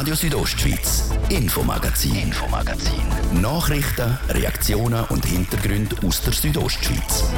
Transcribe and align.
Radio 0.00 0.14
Südostschweiz, 0.14 1.10
Infomagazin, 1.28 2.14
Infomagazin. 2.14 3.02
Nachrichten, 3.42 4.18
Reaktionen 4.30 5.04
und 5.10 5.26
Hintergründe 5.26 5.94
aus 6.06 6.22
der 6.22 6.32
Südostschweiz. 6.32 7.30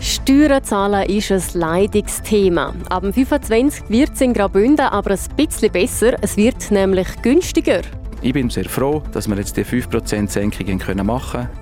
Steuern 0.00 0.64
zahlen 0.64 1.08
ist 1.08 1.30
ein 1.30 1.60
leidiges 1.60 2.20
Thema. 2.22 2.74
Ab 2.88 3.04
dem 3.04 3.12
25 3.12 3.90
wird 3.90 4.14
es 4.14 4.20
in 4.22 4.32
Graubünden 4.32 4.86
aber 4.86 5.12
ein 5.12 5.36
bisschen 5.36 5.70
besser. 5.70 6.16
Es 6.20 6.36
wird 6.36 6.72
nämlich 6.72 7.06
günstiger. 7.22 7.82
Ich 8.22 8.32
bin 8.32 8.50
sehr 8.50 8.68
froh, 8.68 9.04
dass 9.12 9.28
wir 9.28 9.36
jetzt 9.36 9.56
die 9.56 9.64
5% 9.64 10.28
Senkung 10.28 11.06
machen 11.06 11.42
können. 11.42 11.61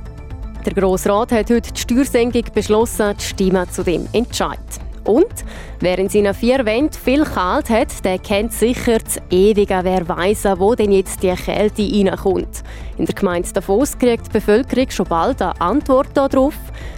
Der 0.67 0.75
Grosse 0.75 1.09
Rat 1.09 1.33
hat 1.33 1.49
heute 1.49 1.73
die 1.73 1.81
Steuersenkung 1.81 2.45
beschlossen, 2.55 3.15
die 3.19 3.25
Stimme 3.25 3.67
zu 3.71 3.83
dem 3.83 4.07
Entscheid. 4.13 4.59
Und 5.05 5.33
wer 5.81 5.99
in 5.99 6.11
seinen 6.11 6.35
vier 6.35 6.67
Wänden 6.67 6.93
viel 6.93 7.25
kalt 7.25 7.71
hat, 7.71 8.05
der 8.05 8.19
kennt 8.19 8.53
sicher 8.53 8.99
das 8.99 9.17
ewige 9.31 9.81
Wer 9.83 10.07
weiss, 10.07 10.45
wo 10.45 10.75
denn 10.75 10.93
jetzt 10.93 11.23
die 11.23 11.33
Kälte 11.33 11.83
reinkommt. 11.83 12.63
In 13.01 13.07
der 13.07 13.15
Gemeinde 13.15 13.49
Davos 13.55 13.99
kriegt 13.99 14.27
die 14.27 14.33
Bevölkerung 14.33 14.91
schon 14.91 15.07
bald 15.07 15.41
eine 15.41 15.59
Antwort 15.59 16.09
darauf. 16.13 16.53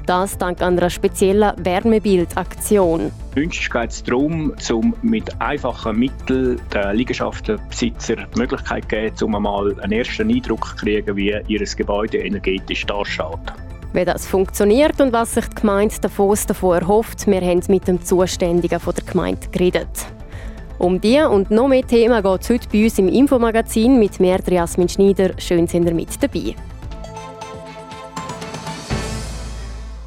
Das 0.05 0.37
dank 0.37 0.61
einer 0.61 0.91
speziellen 0.91 1.53
Wärmebildaktion. 1.59 3.13
Wünschlich 3.37 3.71
geht 3.71 3.91
es 3.91 4.03
darum, 4.03 4.53
um 4.73 4.97
mit 5.03 5.41
einfachen 5.41 5.97
Mitteln 5.97 6.61
den 6.75 6.97
Liegenschaftenbesitzer 6.97 8.17
die 8.17 8.37
Möglichkeit 8.41 8.83
zu 8.83 8.89
geben, 8.89 9.15
um 9.23 9.35
einmal 9.37 9.81
einen 9.81 9.93
ersten 9.93 10.29
Eindruck 10.29 10.71
zu 10.71 10.85
kriegen, 10.85 11.17
wie 11.17 11.41
ihr 11.47 11.65
Gebäude 11.77 12.19
energetisch 12.19 12.85
ausschaut. 12.91 13.53
Wie 13.93 14.05
das 14.05 14.27
funktioniert 14.27 15.01
und 15.01 15.13
was 15.13 15.35
sich 15.35 15.47
die 15.51 15.61
Gemeinde 15.61 15.95
Davos 16.01 16.47
davon 16.47 16.81
erhofft, 16.81 17.29
wir 17.29 17.43
haben 17.43 17.63
mit 17.69 17.87
dem 17.87 18.05
Zuständigen 18.05 18.81
von 18.81 18.93
der 18.93 19.05
Gemeinde 19.05 19.47
geredet. 19.53 20.07
Um 20.83 21.01
die 21.01 21.21
und 21.21 21.53
noch 21.53 21.69
mehr 21.69 21.87
Themen 21.87 22.21
geht 22.21 22.41
es 22.41 22.51
heute 22.51 22.69
bei 22.73 22.83
uns 22.83 22.99
im 22.99 23.07
Infomagazin 23.07 24.01
mit 24.01 24.19
mir, 24.19 24.41
Jasmin 24.45 24.89
Schneider. 24.89 25.31
Schön 25.39 25.69
sind 25.69 25.87
ihr 25.87 25.95
mit 25.95 26.21
dabei. 26.21 26.57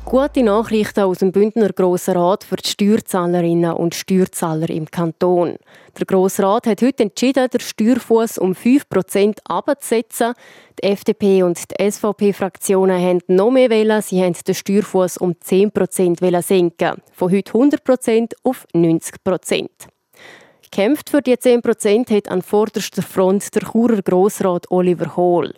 Gute 0.04 0.44
Nachrichten 0.44 1.00
aus 1.00 1.20
dem 1.20 1.32
Bündner 1.32 1.70
Grossen 1.70 2.18
Rat 2.18 2.44
für 2.44 2.58
die 2.58 2.68
Steuerzahlerinnen 2.68 3.72
und 3.72 3.96
Steuerzahler 3.96 4.70
im 4.70 4.92
Kanton. 4.92 5.56
Der 5.98 6.06
Grosse 6.06 6.44
Rat 6.44 6.68
hat 6.68 6.82
heute 6.82 7.04
entschieden, 7.04 7.50
den 7.50 7.62
Steuerfuß 7.62 8.38
um 8.38 8.52
5% 8.52 9.38
abzusetzen. 9.46 10.34
Die 10.82 10.88
FDP 10.88 11.44
und 11.44 11.58
die 11.58 11.90
SVP-Fraktionen 11.90 13.02
haben 13.02 13.20
noch 13.28 13.50
mehr 13.50 13.70
wählen. 13.70 14.02
Sie 14.02 14.22
haben 14.22 14.36
den 14.46 14.54
Steuerfuß 14.54 15.20
um 15.20 15.36
10% 15.36 16.42
senken. 16.42 17.02
Von 17.14 17.32
heute 17.32 17.54
100% 17.54 18.34
auf 18.44 18.68
90%. 18.74 19.70
Kämpft 20.76 21.10
für 21.10 21.22
die 21.22 21.38
10% 21.38 22.14
hat 22.14 22.28
an 22.28 22.42
vorderster 22.42 23.02
Front 23.02 23.56
der 23.56 23.62
Churer 23.62 24.02
Grossrat 24.02 24.70
Oliver 24.70 25.16
Hohl. 25.16 25.54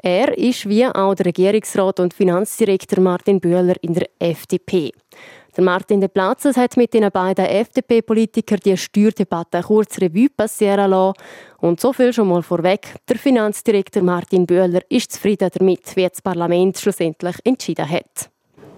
Er 0.00 0.38
ist 0.38 0.68
wie 0.68 0.86
auch 0.86 1.16
der 1.16 1.26
Regierungsrat 1.26 1.98
und 1.98 2.14
Finanzdirektor 2.14 3.00
Martin 3.00 3.40
Bühler 3.40 3.74
in 3.82 3.94
der 3.94 4.08
FDP. 4.20 4.92
Der 5.56 5.64
Martin 5.64 6.00
de 6.00 6.08
Platzes 6.08 6.56
hat 6.56 6.76
mit 6.76 6.94
den 6.94 7.10
beiden 7.10 7.44
FDP-Politikern 7.44 8.60
die 8.64 8.76
Steuerdebatte 8.76 9.62
kurz 9.62 10.00
Revue 10.00 10.28
passieren 10.28 10.92
lassen. 10.92 11.18
Und 11.58 11.80
so 11.80 11.92
viel 11.92 12.12
schon 12.12 12.28
mal 12.28 12.44
vorweg. 12.44 12.94
Der 13.08 13.16
Finanzdirektor 13.16 14.04
Martin 14.04 14.46
Bühler 14.46 14.82
ist 14.88 15.10
zufrieden 15.10 15.50
damit, 15.52 15.96
wie 15.96 16.08
das 16.08 16.22
Parlament 16.22 16.78
schlussendlich 16.78 17.34
entschieden 17.42 17.90
hat. 17.90 18.30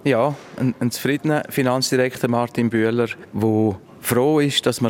Ja, 0.04 0.34
ein, 0.56 0.74
ein 0.80 0.90
zufriedener 0.90 1.42
Finanzdirektor 1.50 2.30
Martin 2.30 2.70
Bühler, 2.70 3.08
der 3.34 3.78
froh 4.00 4.40
ist, 4.40 4.64
dass 4.64 4.80
wir 4.80 4.88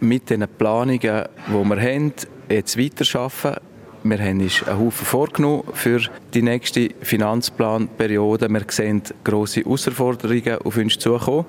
mit 0.00 0.30
den 0.30 0.44
Planungen, 0.58 0.98
die 1.00 1.52
wir 1.52 1.80
haben, 1.80 2.12
jetzt 2.48 2.78
weiterarbeiten 2.78 3.60
wir 4.08 4.20
haben 4.20 4.40
uns 4.40 4.62
einen 4.62 4.78
Haufen 4.78 5.04
vorgenommen 5.04 5.64
für 5.72 6.00
die 6.32 6.42
nächste 6.42 6.90
Finanzplanperiode. 7.00 8.48
Wir 8.48 8.62
sehen 8.68 9.02
grosse 9.24 9.62
Herausforderungen 9.62 10.58
auf 10.64 10.76
uns 10.76 10.98
zukommen. 10.98 11.44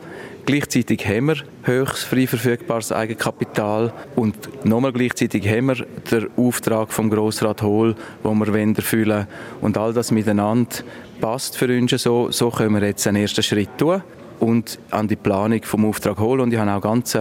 Gleichzeitig 0.45 1.05
haben 1.05 1.27
wir 1.27 1.35
höchst 1.63 2.05
frei 2.05 2.25
verfügbares 2.25 2.91
Eigenkapital 2.91 3.93
und 4.15 4.65
nochmal 4.65 4.91
gleichzeitig 4.91 5.47
haben 5.47 5.67
wir 5.67 5.85
den 6.09 6.29
Auftrag 6.35 6.91
vom 6.91 7.09
Grossrat 7.09 7.61
Hohl, 7.61 7.95
wo 8.23 8.33
wir 8.33 8.55
erfüllen 8.55 9.27
Und 9.61 9.77
all 9.77 9.93
das 9.93 10.09
miteinander 10.09 10.77
passt 11.21 11.57
für 11.57 11.67
uns 11.67 11.91
so. 11.91 12.31
So 12.31 12.49
können 12.49 12.79
wir 12.79 12.87
jetzt 12.87 13.05
einen 13.05 13.21
ersten 13.21 13.43
Schritt 13.43 13.77
tun 13.77 14.01
und 14.39 14.79
an 14.89 15.07
die 15.07 15.15
Planung 15.15 15.61
vom 15.63 15.85
Auftrag 15.85 16.17
holen. 16.17 16.41
Und 16.41 16.53
ich 16.53 16.59
habe 16.59 16.71
auch 16.71 16.81
ganz 16.81 17.15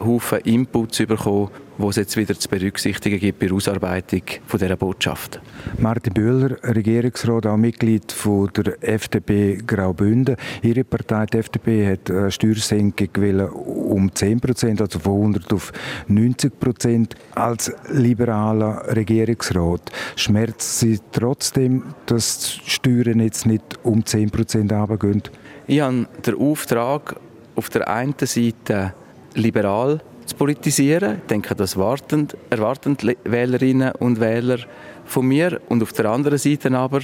Haufen 0.00 0.40
Inputs 0.40 0.98
bekommen, 0.98 1.50
die 1.78 1.86
es 1.86 1.96
jetzt 1.96 2.16
wieder 2.16 2.38
zu 2.38 2.48
berücksichtigen 2.48 3.18
gibt 3.18 3.38
bei 3.38 3.46
der 3.46 3.56
Ausarbeitung 3.56 4.22
von 4.46 4.58
dieser 4.58 4.76
Botschaft. 4.76 5.40
Martin 5.78 6.14
Bühler, 6.14 6.56
Regierungsrat, 6.62 7.46
auch 7.46 7.56
Mitglied 7.56 8.10
von 8.12 8.50
der 8.56 8.76
FDP 8.80 9.58
Graubünden. 9.66 10.36
Ihre 10.62 10.84
Partei, 10.84 11.26
die 11.26 11.38
FDP, 11.38 11.92
hat 11.92 12.10
eine 12.10 12.30
Steuersenkung 12.30 13.08
um 13.50 14.14
10 14.14 14.40
Prozent, 14.40 14.80
also 14.80 14.98
von 14.98 15.20
100 15.20 15.52
auf 15.52 15.72
90 16.08 16.58
Prozent. 16.58 17.14
Als 17.34 17.72
liberaler 17.90 18.96
Regierungsrat 18.96 19.92
schmerzt 20.16 20.80
Sie 20.80 20.98
trotzdem, 21.12 21.82
dass 22.06 22.60
die 22.64 22.70
Steuern 22.70 23.20
jetzt 23.20 23.46
nicht 23.46 23.78
um 23.82 24.04
10 24.04 24.30
Prozent 24.30 24.72
runtergehen? 24.72 25.22
Ich 25.66 25.80
habe 25.80 26.06
den 26.24 26.34
Auftrag, 26.36 27.16
auf 27.54 27.70
der 27.70 27.88
einen 27.88 28.14
Seite 28.20 28.94
liberal 29.36 30.00
zu 30.26 30.34
politisieren. 30.34 31.18
Ich 31.22 31.26
denke, 31.28 31.54
das 31.54 31.76
erwarten, 31.76 32.28
erwarten 32.50 32.96
Wählerinnen 33.24 33.92
und 33.92 34.20
Wähler 34.20 34.58
von 35.04 35.26
mir. 35.26 35.60
Und 35.68 35.82
auf 35.82 35.92
der 35.92 36.06
anderen 36.06 36.38
Seite 36.38 36.76
aber 36.76 37.00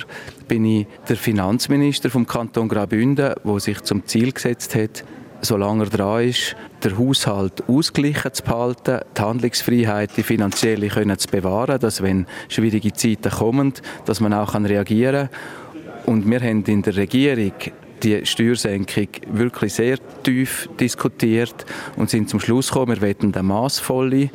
bin 0.48 0.64
ich 0.64 0.86
der 1.08 1.16
Finanzminister 1.16 2.10
vom 2.10 2.26
Kanton 2.26 2.68
Graubünden, 2.68 3.34
der 3.44 3.60
sich 3.60 3.80
zum 3.82 4.06
Ziel 4.06 4.32
gesetzt 4.32 4.74
hat, 4.74 5.04
solange 5.40 5.84
er 5.84 5.90
dran 5.90 6.24
ist, 6.28 6.56
den 6.84 6.98
Haushalt 6.98 7.62
ausgeglichen 7.68 8.32
zu 8.32 8.42
behalten, 8.42 9.00
die 9.16 9.20
Handlungsfreiheit, 9.20 10.16
die 10.16 10.22
finanzielle 10.22 10.88
können 10.88 11.18
zu 11.18 11.28
bewahren, 11.28 11.78
dass 11.80 12.02
wenn 12.02 12.26
schwierige 12.48 12.92
Zeiten 12.92 13.30
kommen, 13.30 13.72
dass 14.04 14.20
man 14.20 14.32
auch 14.32 14.54
reagieren 14.54 15.28
kann. 15.28 16.14
Und 16.14 16.28
wir 16.28 16.40
haben 16.40 16.64
in 16.64 16.82
der 16.82 16.96
Regierung 16.96 17.52
die 18.02 18.24
Steuersenkung 18.26 19.08
wirklich 19.32 19.74
sehr 19.74 19.98
tief 20.22 20.68
diskutiert 20.78 21.64
und 21.96 22.10
sind 22.10 22.28
zum 22.28 22.40
Schluss 22.40 22.68
gekommen, 22.68 23.00
wir 23.00 23.02
wollen 23.02 23.34
eine 23.34 23.42
massvolle, 23.42 24.30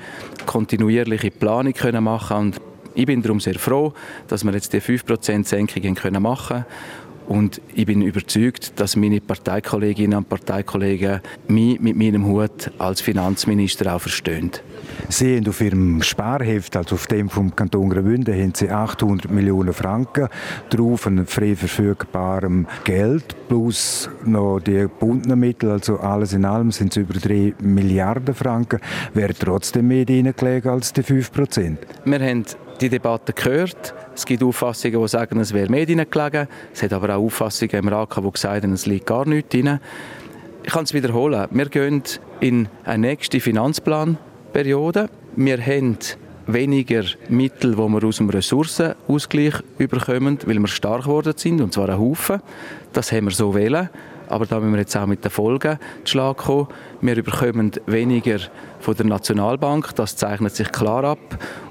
kontinuierliche 0.45 1.31
Planung 1.31 1.73
machen 2.01 2.37
und 2.37 2.61
ich 2.95 3.05
bin 3.05 3.21
darum 3.21 3.39
sehr 3.39 3.59
froh, 3.59 3.93
dass 4.27 4.43
wir 4.43 4.53
jetzt 4.53 4.73
die 4.73 4.81
5% 4.81 5.45
Senkung 5.45 6.21
machen 6.21 6.47
können 6.47 6.65
und 7.27 7.61
ich 7.75 7.85
bin 7.85 8.01
überzeugt, 8.01 8.79
dass 8.79 8.95
meine 8.95 9.19
Parteikolleginnen 9.19 10.17
und 10.17 10.29
Parteikollegen 10.29 11.19
mich 11.47 11.79
mit 11.79 11.97
meinem 11.97 12.25
Hut 12.25 12.71
als 12.77 13.01
Finanzminister 13.01 13.93
auch 13.93 14.01
verstehen. 14.01 14.51
Sie 15.09 15.37
haben 15.37 15.47
auf 15.47 15.61
Ihrem 15.61 16.01
Sparheft, 16.01 16.75
also 16.75 16.95
auf 16.95 17.07
dem 17.07 17.29
vom 17.29 17.55
Kanton 17.55 17.89
Graubünden, 17.89 18.33
haben 18.33 18.53
Sie 18.55 18.69
800 18.69 19.31
Millionen 19.31 19.73
Franken 19.73 20.27
drauf, 20.69 21.07
an 21.07 21.25
frei 21.25 21.55
verfügbarem 21.55 22.67
Geld, 22.83 23.35
plus 23.47 24.09
noch 24.25 24.59
die 24.59 24.73
gebundenen 24.73 25.39
Mittel, 25.39 25.71
also 25.71 25.97
alles 25.99 26.33
in 26.33 26.45
allem 26.45 26.71
sind 26.71 26.91
es 26.91 26.97
über 26.97 27.13
3 27.13 27.55
Milliarden 27.59 28.35
Franken. 28.35 28.79
Wäre 29.13 29.33
trotzdem 29.33 29.87
mehr 29.87 30.05
reingelegen 30.07 30.71
als 30.71 30.93
die 30.93 31.03
5 31.03 31.31
Prozent? 31.31 31.79
Wir 32.05 32.19
haben 32.19 32.45
die 32.81 32.89
Debatte 32.89 33.33
gehört. 33.33 33.93
Es 34.13 34.25
gibt 34.25 34.43
Auffassungen, 34.43 35.01
die 35.01 35.07
sagen, 35.07 35.39
es 35.39 35.53
wäre 35.53 35.69
mehr 35.69 35.85
gelegen. 35.85 36.47
Es 36.73 36.83
hat 36.83 36.93
aber 36.93 37.15
auch 37.15 37.23
Auffassungen 37.23 37.75
im 37.75 37.87
Rat, 37.87 38.15
die 38.15 38.37
sagen, 38.37 38.73
es 38.73 38.85
liegt 38.85 39.05
gar 39.05 39.27
nichts 39.27 39.49
drin. 39.49 39.79
Ich 40.63 40.73
kann 40.73 40.83
es 40.83 40.93
wiederholen. 40.93 41.47
Wir 41.51 41.69
gehen 41.69 42.03
in 42.39 42.67
eine 42.83 43.07
nächste 43.07 43.39
Finanzplanperiode. 44.47 45.09
Wir 45.35 45.61
haben 45.61 45.97
weniger 46.47 47.03
Mittel, 47.29 47.71
die 47.71 47.77
wir 47.77 48.03
aus 48.03 48.17
dem 48.17 48.29
Ressourcenausgleich 48.29 49.55
überkommen, 49.77 50.39
weil 50.45 50.59
wir 50.59 50.67
stark 50.67 51.03
geworden 51.03 51.33
sind, 51.35 51.61
und 51.61 51.73
zwar 51.73 51.89
ein 51.89 51.99
Haufen. 51.99 52.41
Das 52.93 53.11
haben 53.11 53.25
wir 53.25 53.31
so 53.31 53.53
wählen. 53.53 53.89
aber 54.29 54.45
da 54.45 54.59
müssen 54.59 54.73
wir 54.73 54.79
jetzt 54.79 54.95
auch 54.95 55.05
mit 55.05 55.23
den 55.23 55.31
Folgen 55.31 55.79
zu 56.03 56.11
Schlag 56.11 56.37
kommen. 56.37 56.67
Wir 56.99 57.21
bekommen 57.21 57.71
weniger 57.85 58.39
von 58.79 58.95
der 58.95 59.05
Nationalbank, 59.05 59.95
das 59.95 60.15
zeichnet 60.15 60.55
sich 60.55 60.71
klar 60.71 61.03
ab. 61.03 61.19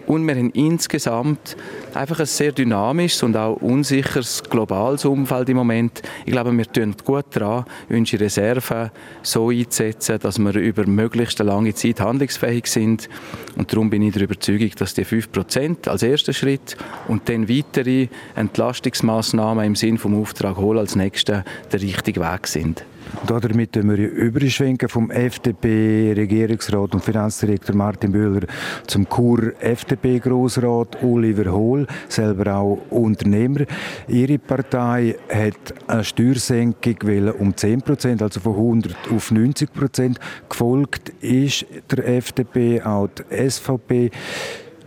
Und 0.07 0.25
wir 0.25 0.37
haben 0.37 0.51
insgesamt 0.51 1.57
einfach 1.93 2.21
ein 2.21 2.27
sehr 2.27 2.53
dynamisches 2.53 3.25
und 3.25 3.37
auch 3.37 3.57
unsicheres 3.57 4.45
globales 4.49 5.05
Umfeld 5.05 5.49
im 5.49 5.57
Moment. 5.57 6.01
Ich 6.25 6.33
glaube, 6.33 6.57
wir 6.57 6.71
tun 6.71 6.95
gut 7.05 7.25
daran, 7.31 7.65
unsere 7.89 8.25
Reserven 8.25 8.93
so 9.23 9.51
einzusetzen, 9.51 10.21
dass 10.21 10.39
wir 10.39 10.55
über 10.55 10.87
möglichst 10.87 11.41
lange 11.41 11.75
Zeit 11.75 12.01
handlungsfähig 12.01 12.67
sind. 12.67 13.09
Und 13.57 13.73
darum 13.73 13.91
bin 13.91 14.03
ich 14.03 14.13
der 14.13 14.23
Überzeugung, 14.23 14.71
dass 14.79 14.95
die 14.95 15.05
5% 15.05 15.89
als 15.89 16.05
erster 16.05 16.33
Schritt 16.33 16.77
und 17.09 17.29
dann 17.29 17.49
weitere 17.49 18.07
Entlastungsmaßnahmen 18.37 19.65
im 19.65 19.75
Sinn 19.75 19.99
vom 19.99 20.21
Auftrag 20.21 20.57
Hohl 20.57 20.79
als 20.79 20.95
nächster 20.95 21.45
der 21.73 21.83
richtige 21.83 22.21
Weg 22.21 22.47
sind. 22.47 22.85
Damit 23.27 23.75
wir 23.75 23.97
überschwenken 23.97 24.89
vom 24.89 25.11
FDP-Regierungsrat 25.11 26.95
und 26.95 27.05
Finanzdirektor 27.05 27.75
Martin 27.75 28.13
Böhler 28.13 28.47
zum 28.87 29.09
Kur-FDP-Grossrat 29.09 31.03
Oliver 31.03 31.53
Hohl, 31.53 31.87
selber 32.09 32.55
auch 32.55 32.79
Unternehmer. 32.91 33.61
Ihre 34.07 34.39
Partei 34.39 35.17
hat 35.29 35.75
eine 35.89 36.05
Steuersenkung 36.05 36.97
um 37.39 37.57
10 37.57 37.83
Prozent, 37.83 38.23
also 38.23 38.41
von 38.41 38.55
100 38.55 38.97
auf 39.11 39.31
90 39.31 39.73
Prozent. 39.73 40.21
Gefolgt 40.49 41.09
ist 41.21 41.67
der 41.91 42.07
FDP 42.09 42.83
auch 42.83 43.09
die 43.09 43.51
SVP. 43.51 44.11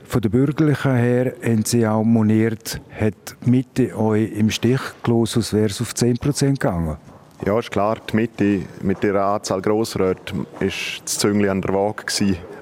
Von 0.05 0.21
der 0.21 0.29
Bürgerlichen 0.29 0.95
her 0.95 1.33
haben 1.43 1.65
sie 1.65 1.85
auch 1.85 2.03
moniert, 2.03 2.81
hat 2.99 3.35
Mitte 3.45 3.95
euch 3.95 4.31
im 4.31 4.49
Stich 4.49 4.81
gelassen, 5.03 5.39
als 5.39 5.53
wäre 5.53 5.67
es 5.67 5.81
auf 5.81 5.93
10 5.93 6.17
Prozent 6.17 6.59
gegangen. 6.59 6.97
Ja, 7.45 7.57
ist 7.57 7.71
klar, 7.71 7.97
die 8.11 8.15
Mitte 8.17 8.61
mit 8.81 9.01
ihrer 9.03 9.25
Anzahl 9.25 9.61
Grossräte 9.61 10.45
ist 10.59 11.01
das 11.05 11.19
Züngli 11.19 11.47
an 11.47 11.61
der 11.61 11.73
Waage 11.73 12.05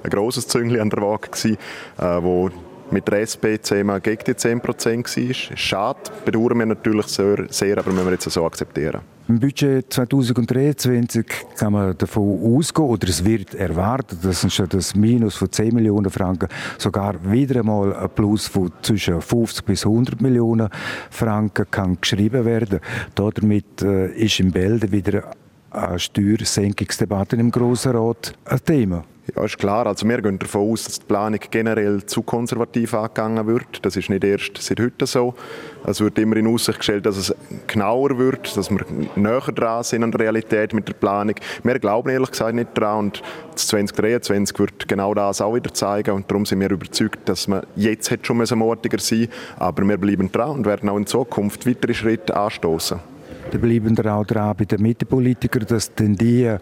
ein 0.04 0.10
grosses 0.10 0.46
Züngli 0.46 0.78
an 0.78 0.88
der 0.88 1.02
Waage 1.02 1.58
äh, 1.98 2.22
wo 2.22 2.48
mit 2.90 3.08
der 3.08 3.20
SP 3.24 3.60
zehnmal 3.60 4.00
gegen 4.00 4.22
die 4.26 4.36
10 4.36 4.60
Prozent 4.60 5.16
war. 5.16 5.56
Schade, 5.56 6.00
bedauern 6.24 6.58
wir 6.58 6.66
natürlich 6.66 7.06
sehr, 7.06 7.46
sehr, 7.50 7.78
aber 7.78 7.92
müssen 7.92 8.06
wir 8.06 8.12
jetzt 8.12 8.30
so 8.30 8.44
akzeptieren. 8.44 9.00
Im 9.28 9.40
Budget 9.40 9.92
2023 9.92 11.26
kann 11.58 11.74
man 11.74 11.98
davon 11.98 12.56
ausgehen, 12.56 12.88
oder 12.88 13.08
es 13.08 13.22
wird 13.22 13.54
erwartet, 13.54 14.24
dass 14.24 14.46
das 14.70 14.94
Minus 14.94 15.36
von 15.36 15.52
10 15.52 15.74
Millionen 15.74 16.10
Franken 16.10 16.48
sogar 16.78 17.14
wieder 17.30 17.60
einmal 17.60 17.94
ein 17.94 18.08
Plus 18.08 18.46
von 18.46 18.72
zwischen 18.80 19.20
50 19.20 19.66
bis 19.66 19.84
100 19.84 20.22
Millionen 20.22 20.70
Franken 21.10 21.66
kann 21.70 21.98
geschrieben 22.00 22.46
werden. 22.46 22.80
Damit 23.14 23.82
äh, 23.82 24.12
ist 24.12 24.40
im 24.40 24.50
Bälde 24.50 24.90
wieder 24.90 25.32
eine 25.70 25.98
Steuersenkungsdebatte 25.98 27.36
im 27.36 27.50
Grossen 27.50 27.92
Rat 27.92 28.32
ein 28.46 28.64
Thema. 28.64 29.04
Ja, 29.36 29.44
ist 29.44 29.58
klar. 29.58 29.86
Also 29.86 30.08
wir 30.08 30.22
gehen 30.22 30.38
davon 30.38 30.72
aus, 30.72 30.84
dass 30.84 31.00
die 31.00 31.06
Planung 31.06 31.40
generell 31.50 32.04
zu 32.06 32.22
konservativ 32.22 32.94
angegangen 32.94 33.46
wird. 33.46 33.84
Das 33.84 33.94
ist 33.94 34.08
nicht 34.08 34.24
erst 34.24 34.56
seit 34.58 34.80
heute 34.80 35.06
so. 35.06 35.34
Es 35.84 36.00
wird 36.00 36.18
immer 36.18 36.36
in 36.36 36.46
Aussicht 36.46 36.78
gestellt, 36.78 37.04
dass 37.04 37.16
es 37.18 37.34
genauer 37.66 38.16
wird, 38.18 38.56
dass 38.56 38.70
wir 38.70 38.80
näher 39.16 39.40
dran 39.54 39.82
sind 39.82 40.02
an 40.02 40.12
der 40.12 40.20
Realität 40.20 40.72
mit 40.72 40.88
der 40.88 40.94
Planung. 40.94 41.34
Wir 41.62 41.78
glauben 41.78 42.08
ehrlich 42.08 42.30
gesagt 42.30 42.54
nicht 42.54 42.70
daran 42.74 42.98
und 42.98 43.22
2023 43.54 44.58
wird 44.58 44.88
genau 44.88 45.12
das 45.12 45.42
auch 45.42 45.54
wieder 45.54 45.74
zeigen 45.74 46.12
und 46.12 46.30
darum 46.30 46.46
sind 46.46 46.60
wir 46.60 46.70
überzeugt, 46.70 47.28
dass 47.28 47.48
man 47.48 47.66
jetzt 47.76 48.10
schon 48.22 48.38
mutiger 48.58 48.98
sein 48.98 49.20
müssen, 49.20 49.32
aber 49.58 49.86
wir 49.86 49.98
bleiben 49.98 50.32
dran 50.32 50.50
und 50.50 50.66
werden 50.66 50.88
auch 50.88 50.96
in 50.96 51.06
Zukunft 51.06 51.66
weitere 51.66 51.92
Schritte 51.92 52.34
anstoßen. 52.34 52.98
Da 53.50 53.56
bleiben 53.56 53.96
wir 53.96 54.14
auch 54.14 54.26
dran 54.26 54.54
bei 54.58 54.66
den 54.66 54.82
Mittepolitikern, 54.82 55.64
dass 55.66 55.94
denn 55.94 56.14
die 56.14 56.54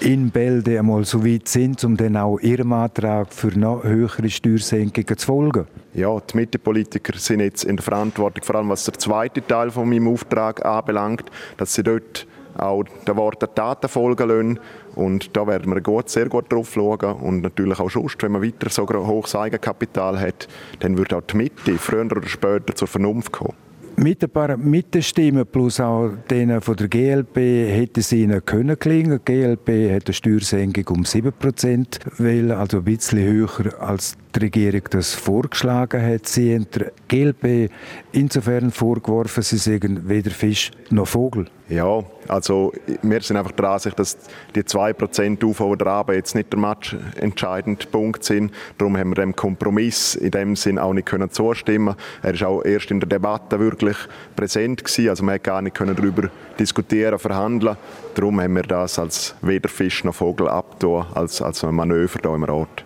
in 0.00 0.30
Bälde 0.30 0.78
einmal 0.78 1.04
so 1.04 1.24
weit 1.24 1.48
sind, 1.48 1.82
um 1.82 1.96
dann 1.96 2.16
auch 2.16 2.38
ihrem 2.38 2.72
Antrag 2.72 3.32
für 3.32 3.58
noch 3.58 3.82
höhere 3.82 4.30
Steuersenkungen 4.30 5.18
zu 5.18 5.26
folgen. 5.26 5.66
Ja, 5.94 6.16
die 6.20 6.36
Mittepolitiker 6.36 7.18
sind 7.18 7.40
jetzt 7.40 7.64
in 7.64 7.76
der 7.76 7.82
Verantwortung, 7.82 8.44
vor 8.44 8.54
allem 8.54 8.68
was 8.68 8.84
der 8.84 8.94
zweite 8.94 9.44
Teil 9.44 9.72
von 9.72 9.88
meinem 9.88 10.06
Auftrag 10.06 10.64
anbelangt, 10.64 11.24
dass 11.56 11.74
sie 11.74 11.82
dort 11.82 12.26
auch 12.56 12.84
den 12.84 13.16
Worten 13.16 13.48
Taten 13.52 13.88
folgen 13.88 14.28
lassen. 14.28 14.60
Und 14.94 15.36
da 15.36 15.46
werden 15.46 15.74
wir 15.74 15.80
gut, 15.80 16.08
sehr 16.08 16.28
gut 16.28 16.52
drauf 16.52 16.72
schauen. 16.72 17.16
Und 17.16 17.40
natürlich 17.40 17.80
auch 17.80 17.90
sonst, 17.90 18.22
wenn 18.22 18.32
man 18.32 18.42
weiter 18.42 18.70
so 18.70 18.86
hohes 18.86 19.34
Eigenkapital 19.34 20.20
hat, 20.20 20.46
dann 20.80 20.96
wird 20.96 21.14
auch 21.14 21.22
die 21.22 21.36
Mitte 21.36 21.78
früher 21.78 22.04
oder 22.04 22.26
später 22.28 22.74
zur 22.74 22.86
Vernunft 22.86 23.32
kommen. 23.32 23.54
Mit 24.02 24.20
ein 24.24 24.30
paar 24.30 24.56
Mittenstimmen 24.56 25.46
plus 25.46 25.78
auch 25.78 26.10
denen 26.28 26.60
von 26.60 26.74
der 26.74 26.88
GLP 26.88 27.36
hätte 27.36 28.00
es 28.00 28.10
ihnen 28.10 28.44
können 28.44 28.76
klingen. 28.76 29.20
Die 29.24 29.32
GLP 29.32 29.94
hat 29.94 30.06
eine 30.08 30.12
Steuersenkung 30.12 30.96
um 30.96 31.02
7% 31.04 32.00
wählen, 32.18 32.50
also 32.50 32.78
ein 32.78 32.84
bisschen 32.84 33.20
höher 33.20 33.80
als 33.80 34.16
die 34.34 34.40
Regierung 34.40 34.82
das 34.90 35.14
vorgeschlagen 35.14 36.02
hat. 36.04 36.26
Sie 36.26 36.52
haben 36.52 36.66
der 36.74 36.90
GLP 37.06 37.70
insofern 38.10 38.72
vorgeworfen, 38.72 39.44
sie 39.44 39.58
seien 39.58 40.08
weder 40.08 40.32
Fisch 40.32 40.72
noch 40.90 41.06
Vogel. 41.06 41.46
Ja, 41.68 42.02
also 42.32 42.72
wir 43.02 43.20
sind 43.20 43.36
einfach 43.36 43.52
der 43.52 43.68
Ansicht, 43.68 43.98
dass 43.98 44.16
die 44.54 44.62
2% 44.62 45.44
Auf- 45.44 45.60
oder 45.60 45.86
Ab 45.86 46.10
jetzt 46.12 46.34
nicht 46.34 46.50
der 46.50 46.58
Match 46.58 46.96
entscheidende 47.16 47.86
Punkt 47.86 48.24
sind. 48.24 48.52
Darum 48.78 48.96
haben 48.96 49.10
wir 49.10 49.16
dem 49.16 49.36
Kompromiss 49.36 50.14
in 50.14 50.30
dem 50.30 50.56
Sinn 50.56 50.78
auch 50.78 50.94
nicht 50.94 51.06
können 51.06 51.30
zustimmen. 51.30 51.94
Er 52.22 52.32
ist 52.32 52.42
auch 52.42 52.64
erst 52.64 52.90
in 52.90 53.00
der 53.00 53.08
Debatte 53.08 53.60
wirklich 53.60 53.96
präsent 54.34 54.82
gewesen. 54.82 55.10
Also 55.10 55.24
man 55.24 55.42
gar 55.42 55.60
nicht 55.60 55.76
können 55.76 55.94
darüber 55.94 56.30
diskutieren, 56.58 57.18
verhandeln. 57.18 57.76
Darum 58.14 58.40
haben 58.40 58.56
wir 58.56 58.62
das 58.62 58.98
als 58.98 59.34
weder 59.42 59.68
Fisch 59.68 60.02
noch 60.04 60.14
Vogel 60.14 60.48
abgetan, 60.48 61.06
als, 61.14 61.42
als 61.42 61.62
ein 61.62 61.74
Manöver 61.74 62.18
hier 62.22 62.34
im 62.34 62.44
Rat. 62.44 62.84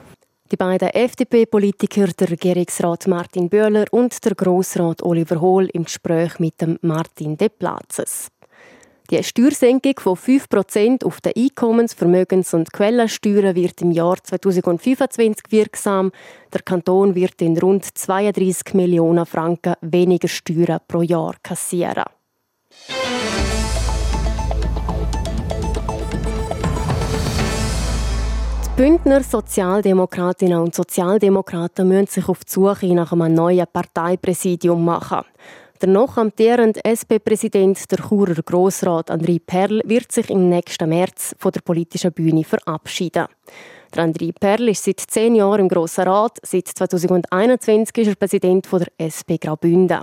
Die 0.51 0.57
beiden 0.57 0.89
FDP-Politiker, 0.89 2.07
der 2.07 2.31
Regierungsrat 2.31 3.07
Martin 3.09 3.49
Böhler 3.49 3.87
und 3.91 4.25
der 4.25 4.35
Grossrat 4.35 5.03
Oliver 5.03 5.41
Hohl 5.41 5.69
im 5.73 5.85
Gespräch 5.85 6.39
mit 6.39 6.61
dem 6.61 6.79
Martin 6.83 7.37
De 7.37 7.49
Platzes. 7.49 8.29
Die 9.09 9.23
Steuersenkung 9.23 9.95
von 10.01 10.17
5% 10.17 11.05
auf 11.05 11.21
den 11.21 11.33
Einkommens-, 11.37 11.95
Vermögens- 11.95 12.53
und 12.55 12.73
Quellensteuern 12.73 13.55
wird 13.55 13.81
im 13.81 13.93
Jahr 13.93 14.17
2025 14.21 15.45
wirksam. 15.51 16.11
Der 16.53 16.63
Kanton 16.63 17.15
wird 17.15 17.41
in 17.41 17.57
rund 17.57 17.85
32 17.85 18.75
Millionen 18.75 19.25
Franken 19.25 19.75
weniger 19.81 20.27
Steuern 20.27 20.81
pro 20.89 21.03
Jahr 21.03 21.37
kassieren. 21.41 22.03
Die 28.65 28.83
Bündner 28.83 29.23
Sozialdemokratinnen 29.23 30.59
und 30.59 30.75
Sozialdemokraten 30.75 31.87
müssen 31.87 32.09
sich 32.09 32.29
auf 32.29 32.45
die 32.45 32.53
Suche 32.53 32.93
nach 32.93 33.13
einem 33.13 33.33
neuen 33.33 33.67
Parteipräsidium 33.73 34.85
machen. 34.85 35.23
Der 35.83 35.89
noch 35.91 36.17
amtierende 36.17 36.81
SP-Präsident, 36.85 37.91
der 37.91 37.99
Churer 37.99 38.43
Grossrat 38.43 39.11
André 39.11 39.39
Perl, 39.45 39.83
wird 39.85 40.11
sich 40.11 40.31
im 40.31 40.49
nächsten 40.49 40.89
März 40.89 41.35
von 41.39 41.53
der 41.53 41.61
politischen 41.61 42.13
Bühne 42.13 42.45
verabschieden. 42.45 43.27
Der 43.95 44.05
André 44.05 44.33
Perl 44.39 44.71
ist 44.71 44.85
seit 44.85 45.01
zehn 45.01 45.35
Jahren 45.35 45.61
im 45.61 45.69
Grossen 45.69 46.05
Rat. 46.05 46.39
Seit 46.43 46.69
2021 46.69 47.99
ist 47.99 48.09
er 48.09 48.15
Präsident 48.15 48.67
der 48.73 48.89
SP 48.97 49.37
Graubünden. 49.37 50.01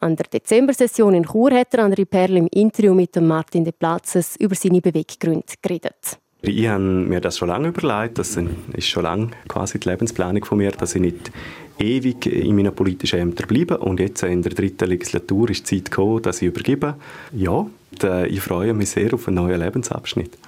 An 0.00 0.16
der 0.16 0.26
Dezembersession 0.26 1.14
in 1.14 1.24
Chur 1.24 1.52
hat 1.52 1.74
André 1.74 2.04
Perl 2.04 2.36
im 2.36 2.48
Interview 2.48 2.94
mit 2.94 3.20
Martin 3.20 3.64
de 3.64 3.72
Platzes 3.72 4.36
über 4.36 4.54
seine 4.54 4.80
Beweggründe 4.80 5.54
geredet. 5.60 6.18
Ich 6.44 6.66
habe 6.66 6.82
mir 6.82 7.20
das 7.20 7.38
schon 7.38 7.48
lange 7.48 7.68
überlegt. 7.68 8.18
Das 8.18 8.36
ist 8.36 8.86
schon 8.88 9.04
lange 9.04 9.30
quasi 9.46 9.78
die 9.78 9.88
Lebensplanung 9.88 10.44
von 10.44 10.58
mir, 10.58 10.72
dass 10.72 10.96
ich 10.96 11.00
nicht 11.00 11.30
ewig 11.82 12.26
in 12.26 12.56
meinen 12.56 12.74
politischen 12.74 13.18
Ämtern 13.18 13.48
bleibe. 13.48 13.78
Und 13.78 14.00
jetzt 14.00 14.22
in 14.22 14.42
der 14.42 14.52
dritten 14.52 14.88
Legislatur 14.88 15.50
ist 15.50 15.70
die 15.70 15.78
Zeit 15.78 15.90
gekommen, 15.90 16.22
dass 16.22 16.40
ich 16.40 16.48
übergebe. 16.48 16.94
Ja, 17.32 17.66
ich 18.28 18.40
freue 18.40 18.72
mich 18.72 18.90
sehr 18.90 19.12
auf 19.14 19.28
einen 19.28 19.36
neuen 19.36 19.60
Lebensabschnitt. 19.60 20.38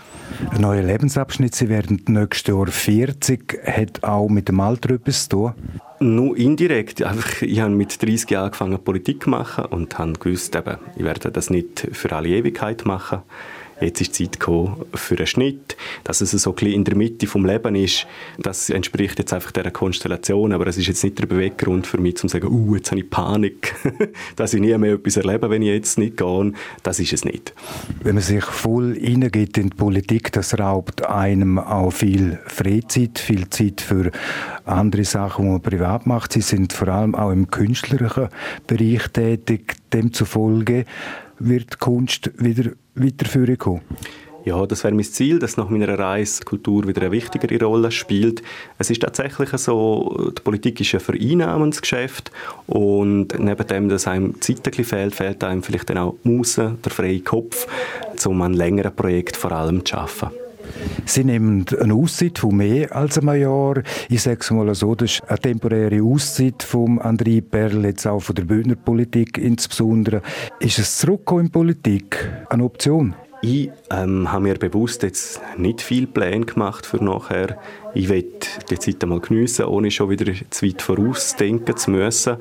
Ein 0.51 0.63
neuer 0.63 0.83
Lebensabschnitt. 0.83 1.55
Sie 1.55 1.69
werden 1.69 2.03
nächstes 2.09 2.55
Jahr 2.55 2.67
40. 2.67 3.61
Hat 3.65 4.03
auch 4.03 4.29
mit 4.29 4.49
dem 4.49 4.61
Alter 4.61 4.95
etwas 4.95 5.25
zu 5.25 5.37
tun? 5.37 5.53
Nur 6.01 6.37
indirekt. 6.37 7.03
Einfach, 7.03 7.43
ich 7.43 7.61
habe 7.61 7.71
mit 7.71 8.03
30 8.03 8.31
Jahren 8.31 8.47
angefangen, 8.47 8.79
Politik 8.83 9.25
zu 9.25 9.31
machen 9.31 9.67
und 9.67 9.99
habe 9.99 10.15
gewusst, 10.15 10.57
eben, 10.57 10.79
ich 10.97 11.05
werde 11.05 11.31
das 11.31 11.51
nicht 11.51 11.87
für 11.93 12.13
alle 12.13 12.29
Ewigkeit 12.31 12.85
machen 12.87 13.21
jetzt 13.85 14.01
ist 14.01 14.19
die 14.19 14.25
Zeit 14.25 14.41
gekommen 14.41 14.85
für 14.95 15.17
einen 15.17 15.27
Schnitt. 15.27 15.77
Dass 16.05 16.21
es 16.21 16.31
so 16.31 16.51
ein 16.51 16.55
bisschen 16.55 16.73
in 16.73 16.85
der 16.85 16.97
Mitte 16.97 17.27
vom 17.27 17.45
Leben 17.45 17.75
ist, 17.75 18.07
das 18.39 18.71
entspricht 18.71 19.19
jetzt 19.19 19.33
einfach 19.33 19.53
dieser 19.53 19.71
Konstellation, 19.71 20.53
aber 20.53 20.67
es 20.67 20.77
ist 20.77 20.87
jetzt 20.87 21.05
nicht 21.05 21.19
der 21.19 21.27
Beweggrund 21.27 21.87
für 21.87 21.99
mich, 21.99 22.17
zu 22.17 22.29
sagen, 22.29 22.49
uh, 22.49 22.77
jetzt 22.77 22.91
habe 22.91 23.01
ich 23.01 23.11
Panik, 23.11 23.75
dass 24.37 24.55
ich 24.55 24.61
nie 24.61 24.77
mehr 24.77 24.95
etwas 24.95 25.17
erlebe, 25.17 25.51
wenn 25.51 25.63
ich 25.63 25.69
jetzt 25.69 25.99
nicht 25.99 26.17
gehe. 26.17 26.53
Das 26.83 27.01
ist 27.01 27.13
es 27.13 27.25
nicht. 27.25 27.55
Wenn 28.03 28.15
man 28.15 28.25
sich 28.25 28.45
voll 28.45 28.97
hineingeht 28.97 29.57
in 29.59 29.71
die 29.71 29.77
Politik, 29.77 30.33
das 30.33 30.59
raubt 30.59 31.07
einem 31.07 31.59
auch 31.59 31.91
viel 31.91 32.39
Freizeit, 32.47 33.19
viel 33.19 33.49
Zeit 33.51 33.81
für 33.81 34.11
andere 34.65 35.05
Sachen, 35.05 35.45
die 35.45 35.51
man 35.51 35.63
privat 35.63 36.07
macht. 36.07 36.33
Sie 36.33 36.41
sind 36.41 36.73
vor 36.73 36.89
allem 36.89 37.15
auch 37.15 37.31
im 37.31 37.51
künstlerischen 37.51 38.29
Bereich 38.67 39.09
tätig. 39.09 39.77
Demzufolge 39.93 40.85
wird 41.39 41.79
Kunst 41.79 42.31
wieder 42.37 42.73
weiterführen 42.95 43.59
kommen? 43.59 43.83
Ja, 44.45 44.67
das 44.67 44.85
wäre 44.85 44.93
mein 44.93 45.05
Ziel, 45.05 45.39
dass 45.39 45.57
nach 45.57 45.71
meiner 45.71 45.99
Reise 45.99 46.45
Kultur 46.45 46.87
wieder 46.87 47.01
eine 47.01 47.13
wichtigere 47.13 47.65
Rolle 47.65 47.91
spielt. 47.91 48.43
Es 48.79 48.91
ist 48.91 49.01
tatsächlich 49.01 49.49
so, 49.53 50.33
die 50.37 50.43
Politik 50.43 50.83
ist 50.83 50.93
ein 50.93 51.01
Vereinnahmensgeschäft 51.01 52.31
und 52.67 53.39
neben 53.39 53.67
dem, 53.67 53.89
dass 53.89 54.07
einem 54.07 54.39
Zeit 54.43 54.67
ein 54.67 54.85
fehlt, 54.85 55.15
fehlt 55.15 55.43
einem 55.45 55.63
vielleicht 55.63 55.89
dann 55.89 55.97
auch 55.97 56.17
die 56.23 56.29
Muse, 56.29 56.77
der 56.85 56.93
freie 56.93 57.21
Kopf, 57.21 57.67
um 58.27 58.43
an 58.43 58.53
längeren 58.53 58.95
Projekt 58.95 59.39
vor 59.39 59.53
allem 59.53 59.83
zu 59.83 59.97
arbeiten. 59.97 60.44
Sie 61.05 61.25
nehmen 61.25 61.65
eine 61.81 61.95
Auszeit 61.95 62.39
von 62.39 62.57
mehr 62.57 62.95
als 62.95 63.19
einem 63.19 63.41
Jahr. 63.41 63.83
Ich 64.09 64.23
sage 64.23 64.39
es 64.41 64.51
mal 64.51 64.75
so, 64.75 64.95
das 64.95 65.13
ist 65.13 65.29
eine 65.29 65.39
temporäre 65.39 66.03
Auszeit 66.03 66.63
von 66.63 66.99
André 66.99 67.43
Perl, 67.43 67.85
jetzt 67.85 68.07
auch 68.07 68.21
von 68.21 68.35
der 68.35 68.45
Bündner 68.45 68.77
Politik 68.77 69.39
insbesondere. 69.39 70.23
Ist 70.61 70.79
es 70.79 70.99
Zurückkommen 70.99 71.47
in 71.47 71.51
Politik 71.51 72.31
eine 72.49 72.65
Option? 72.65 73.15
Ich 73.43 73.71
ähm, 73.91 74.33
habe 74.33 74.45
mir 74.45 74.55
bewusst 74.55 75.03
jetzt 75.03 75.39
nicht 75.59 75.83
viel 75.83 76.07
Pläne 76.07 76.47
gemacht 76.47 76.87
für 76.87 77.05
nachher. 77.05 77.59
Ich 77.93 78.09
will 78.09 78.25
die 78.71 78.79
Zeit 78.79 79.03
einmal 79.03 79.21
geniessen, 79.21 79.67
ohne 79.67 79.91
schon 79.91 80.09
wieder 80.09 80.33
zu 80.49 80.65
weit 80.67 80.81
vorausdenken 80.81 81.77
zu 81.77 81.91
müssen. 81.91 82.39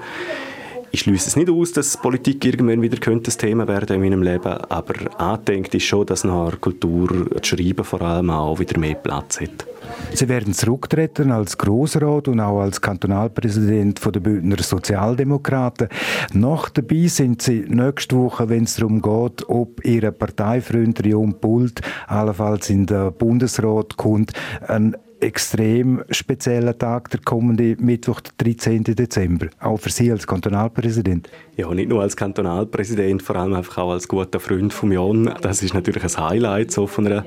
Ich 0.96 1.00
schließe 1.00 1.28
es 1.28 1.36
nicht 1.36 1.50
aus, 1.50 1.72
dass 1.72 1.98
Politik 1.98 2.46
irgendwann 2.46 2.84
wieder 2.84 2.98
könnte 2.98 3.32
ein 3.32 3.38
Thema 3.40 3.68
werden 3.68 3.96
in 3.96 4.02
meinem 4.02 4.22
Leben, 4.22 4.46
aber 4.46 4.94
angedenkt 5.20 5.74
ist 5.74 5.86
schon, 5.86 6.06
dass 6.06 6.24
nach 6.24 6.62
Kultur 6.62 7.26
das 7.34 7.48
Schreiben 7.48 7.84
vor 7.84 8.04
allem 8.04 8.30
auch 8.30 8.60
wieder 8.60 8.80
mehr 8.80 8.94
Platz 8.94 9.42
hat. 9.42 9.66
Sie 10.14 10.30
werden 10.30 10.54
zurücktreten 10.54 11.32
als 11.32 11.58
Grossrat 11.58 12.28
und 12.28 12.40
auch 12.40 12.62
als 12.62 12.80
Kantonalpräsident 12.80 14.06
der 14.06 14.20
Bündner 14.20 14.62
Sozialdemokraten. 14.62 15.90
Noch 16.34 16.70
dabei 16.70 17.08
sind 17.08 17.42
Sie 17.42 17.66
nächste 17.68 18.16
Woche, 18.16 18.48
wenn 18.50 18.66
es 18.66 18.76
darum 18.76 19.02
geht, 19.02 19.50
ob 19.50 19.84
Ihr 19.84 20.12
Parteifreund 20.12 21.04
Rion 21.04 21.40
Pult 21.40 21.82
allenfalls 22.06 22.70
in 22.70 22.86
den 22.86 23.14
Bundesrat 23.14 23.98
kommt, 23.98 24.34
ein 24.68 24.96
extrem 25.24 26.04
spezieller 26.10 26.78
Tag, 26.78 27.10
der 27.10 27.22
kommende 27.22 27.76
Mittwoch, 27.80 28.20
der 28.22 28.54
13. 28.54 28.84
Dezember. 28.84 29.48
Auch 29.60 29.80
für 29.80 29.90
Sie 29.90 30.12
als 30.12 30.28
Kantonalpräsident. 30.28 31.30
Ja, 31.56 31.74
nicht 31.74 31.90
nur 31.90 32.02
als 32.02 32.16
Kantonalpräsident, 32.16 33.24
vor 33.24 33.38
allem 33.38 33.54
einfach 33.54 33.80
auch 33.80 33.92
als 33.92 34.08
guter 34.08 34.40
Freund 34.40 34.74
von 34.74 34.92
Jon. 34.92 35.34
Das 35.42 35.64
ist 35.64 35.74
natürlich 35.74 36.04
ein 36.04 36.30
Highlight 36.30 36.72
so 36.72 36.88
von 36.88 37.08
einer 37.08 37.26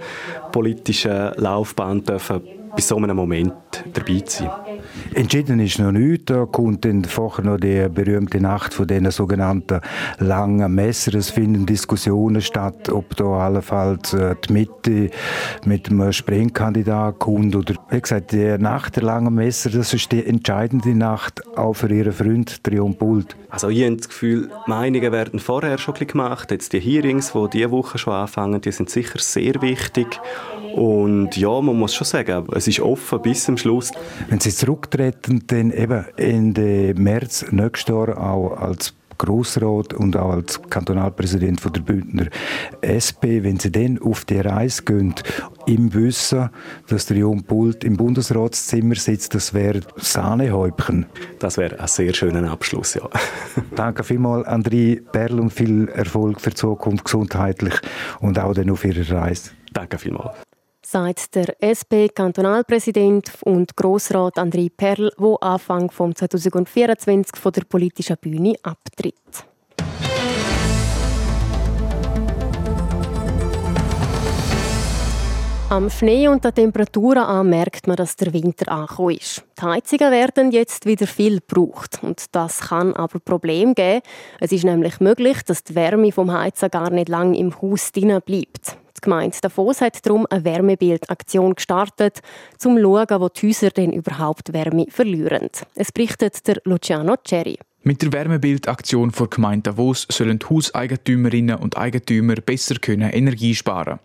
politischen 0.52 1.32
Laufbahn 1.36 2.04
dürfen 2.04 2.42
bei 2.76 2.82
so 2.82 2.96
einem 2.98 3.16
Moment 3.16 3.54
dabei 3.94 4.20
zu 4.20 4.44
sein. 4.44 4.50
Entschieden 5.14 5.60
ist 5.60 5.78
noch 5.78 5.92
nichts. 5.92 6.26
Da 6.26 6.44
kommt 6.44 6.84
dann 6.84 7.04
vorher 7.04 7.44
noch 7.44 7.56
die 7.56 7.88
berühmte 7.88 8.40
Nacht 8.40 8.74
von 8.74 8.86
den 8.86 9.10
sogenannten 9.10 9.80
langen 10.18 10.74
Messer. 10.74 11.14
Es 11.14 11.30
finden 11.30 11.64
Diskussionen 11.64 12.42
statt, 12.42 12.90
ob 12.90 13.16
da 13.16 13.24
allenfalls 13.24 14.12
äh, 14.12 14.34
die 14.46 14.52
Mitte 14.52 15.10
mit 15.64 15.88
einem 15.88 16.12
Sprengkandidat 16.12 17.18
kommt. 17.18 17.56
Oder 17.56 17.74
wie 17.88 18.00
gesagt, 18.00 18.32
die 18.32 18.58
Nacht 18.58 18.96
der 18.96 19.04
langen 19.04 19.34
Messer, 19.34 19.70
das 19.70 19.94
ist 19.94 20.12
die 20.12 20.26
entscheidende 20.26 20.94
Nacht 20.94 21.46
auch 21.56 21.74
für 21.74 21.92
Ihren 21.92 22.12
Freund 22.12 22.62
Trion 22.62 22.94
Pult. 22.94 23.36
Also 23.48 23.70
ich 23.70 23.84
habe 23.84 23.96
das 23.96 24.08
Gefühl, 24.08 24.50
Meinungen 24.66 25.12
werden 25.12 25.40
vorher 25.40 25.78
schon 25.78 25.94
gemacht. 25.94 26.50
Jetzt 26.50 26.74
die 26.74 26.80
Hearings, 26.80 27.32
die 27.32 27.48
diese 27.52 27.70
Woche 27.70 27.96
schon 27.96 28.12
anfangen, 28.12 28.60
die 28.60 28.72
sind 28.72 28.90
sicher 28.90 29.18
sehr 29.18 29.62
wichtig. 29.62 30.20
Und 30.76 31.38
ja, 31.38 31.58
man 31.62 31.78
muss 31.78 31.94
schon 31.94 32.06
sagen, 32.06 32.46
es 32.52 32.68
ist 32.68 32.80
offen 32.80 33.22
bis 33.22 33.44
zum 33.44 33.56
Schluss. 33.56 33.92
Wenn 34.28 34.40
Sie 34.40 34.50
zurücktreten, 34.50 35.42
dann 35.46 35.70
eben 35.70 36.04
Ende 36.18 36.92
März 36.94 37.46
nächstes 37.50 37.88
Jahr 37.88 38.18
auch 38.18 38.58
als 38.58 38.92
Grossrat 39.16 39.94
und 39.94 40.18
auch 40.18 40.32
als 40.32 40.60
Kantonalpräsident 40.68 41.62
von 41.62 41.72
der 41.72 41.80
Bündner 41.80 42.26
SP, 42.84 43.40
wenn 43.42 43.58
Sie 43.58 43.72
dann 43.72 43.98
auf 44.02 44.26
die 44.26 44.38
Reise 44.38 44.82
gehen, 44.82 45.14
im 45.64 45.94
Wissen, 45.94 46.50
dass 46.88 47.06
der 47.06 47.16
Jon 47.16 47.42
Pult 47.42 47.82
im 47.82 47.96
Bundesratszimmer 47.96 48.96
sitzt, 48.96 49.34
das 49.34 49.54
wäre 49.54 49.80
Sahnehäubchen. 49.96 51.06
Das 51.38 51.56
wäre 51.56 51.80
ein 51.80 51.88
sehr 51.88 52.12
schöner 52.12 52.50
Abschluss, 52.50 52.92
ja. 52.92 53.08
Danke 53.74 54.04
vielmals, 54.04 54.46
André 54.46 55.00
Perl, 55.00 55.40
und 55.40 55.50
viel 55.50 55.88
Erfolg 55.88 56.38
für 56.38 56.50
die 56.50 56.56
Zukunft 56.56 57.06
gesundheitlich 57.06 57.74
und 58.20 58.38
auch 58.38 58.52
dann 58.52 58.68
auf 58.68 58.84
Ihrer 58.84 59.22
Reise. 59.22 59.52
Danke 59.72 59.98
vielmals 59.98 60.45
sagt 60.86 61.34
der 61.34 61.56
SP-Kantonalpräsident 61.60 63.32
und 63.42 63.76
Grossrat 63.76 64.38
André 64.38 64.70
Perl, 64.74 65.10
wo 65.18 65.34
Anfang 65.36 65.90
vom 65.90 66.14
2024 66.14 67.36
von 67.36 67.52
der 67.52 67.64
politischen 67.64 68.16
Bühne 68.18 68.54
abtritt. 68.62 69.46
Am 75.68 75.90
Schnee 75.90 76.28
und 76.28 76.44
den 76.44 76.54
Temperaturen 76.54 77.24
an 77.24 77.50
merkt 77.50 77.88
man, 77.88 77.96
dass 77.96 78.14
der 78.14 78.32
Winter 78.32 78.70
angekommen 78.70 79.16
ist. 79.16 79.44
Die 79.58 79.62
Heizungen 79.62 80.12
werden 80.12 80.52
jetzt 80.52 80.86
wieder 80.86 81.08
viel 81.08 81.40
gebraucht. 81.40 81.98
Und 82.02 82.24
das 82.30 82.60
kann 82.60 82.94
aber 82.94 83.18
Probleme 83.18 83.74
geben. 83.74 84.00
Es 84.38 84.52
ist 84.52 84.62
nämlich 84.62 85.00
möglich, 85.00 85.42
dass 85.42 85.64
die 85.64 85.74
Wärme 85.74 86.12
vom 86.12 86.30
Heizen 86.30 86.70
gar 86.70 86.90
nicht 86.90 87.08
lange 87.08 87.36
im 87.36 87.60
Haus 87.60 87.90
drinnen 87.90 88.22
bleibt. 88.24 88.78
Die 88.96 89.00
Gemeinde 89.00 89.36
Davos 89.42 89.80
hat 89.80 90.06
darum 90.06 90.24
eine 90.30 90.44
Wärmebildaktion 90.44 91.56
gestartet, 91.56 92.20
um 92.64 92.76
zu 92.76 92.82
schauen, 92.82 93.20
wo 93.20 93.28
die 93.28 93.48
Häuser 93.48 93.70
denn 93.70 93.92
überhaupt 93.92 94.52
Wärme 94.52 94.86
verlieren. 94.88 95.48
Es 95.74 95.90
berichtet 95.90 96.46
der 96.46 96.60
Luciano 96.62 97.16
Cherry. 97.24 97.58
Mit 97.82 98.02
der 98.02 98.12
Wärmebildaktion 98.12 99.10
vor 99.10 99.28
Gemeinde 99.28 99.70
Davos 99.70 100.06
sollen 100.12 100.38
die 100.38 100.46
Hauseigentümerinnen 100.46 101.56
und 101.56 101.76
Eigentümer 101.76 102.36
besser 102.36 102.76
können 102.76 103.10
Energie 103.10 103.56
sparen. 103.56 103.98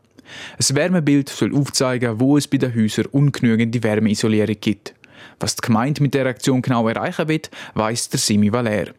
Ein 0.58 0.76
Wärmebild 0.76 1.30
soll 1.30 1.56
aufzeigen, 1.56 2.20
wo 2.20 2.38
es 2.38 2.48
bei 2.48 2.58
den 2.58 2.76
Häusern 2.76 3.08
ungenügende 3.08 3.84
Wärmeisolierung 3.84 4.58
gibt. 4.60 4.96
Was 5.40 5.56
die 5.56 5.66
Gemeinde 5.66 6.02
mit 6.02 6.14
der 6.14 6.26
Aktion 6.26 6.62
genau 6.62 6.88
erreichen 6.88 7.28
will, 7.28 7.42
weiss 7.74 8.10
der 8.10 8.20
Simi 8.20 8.52
Valer. 8.52 8.94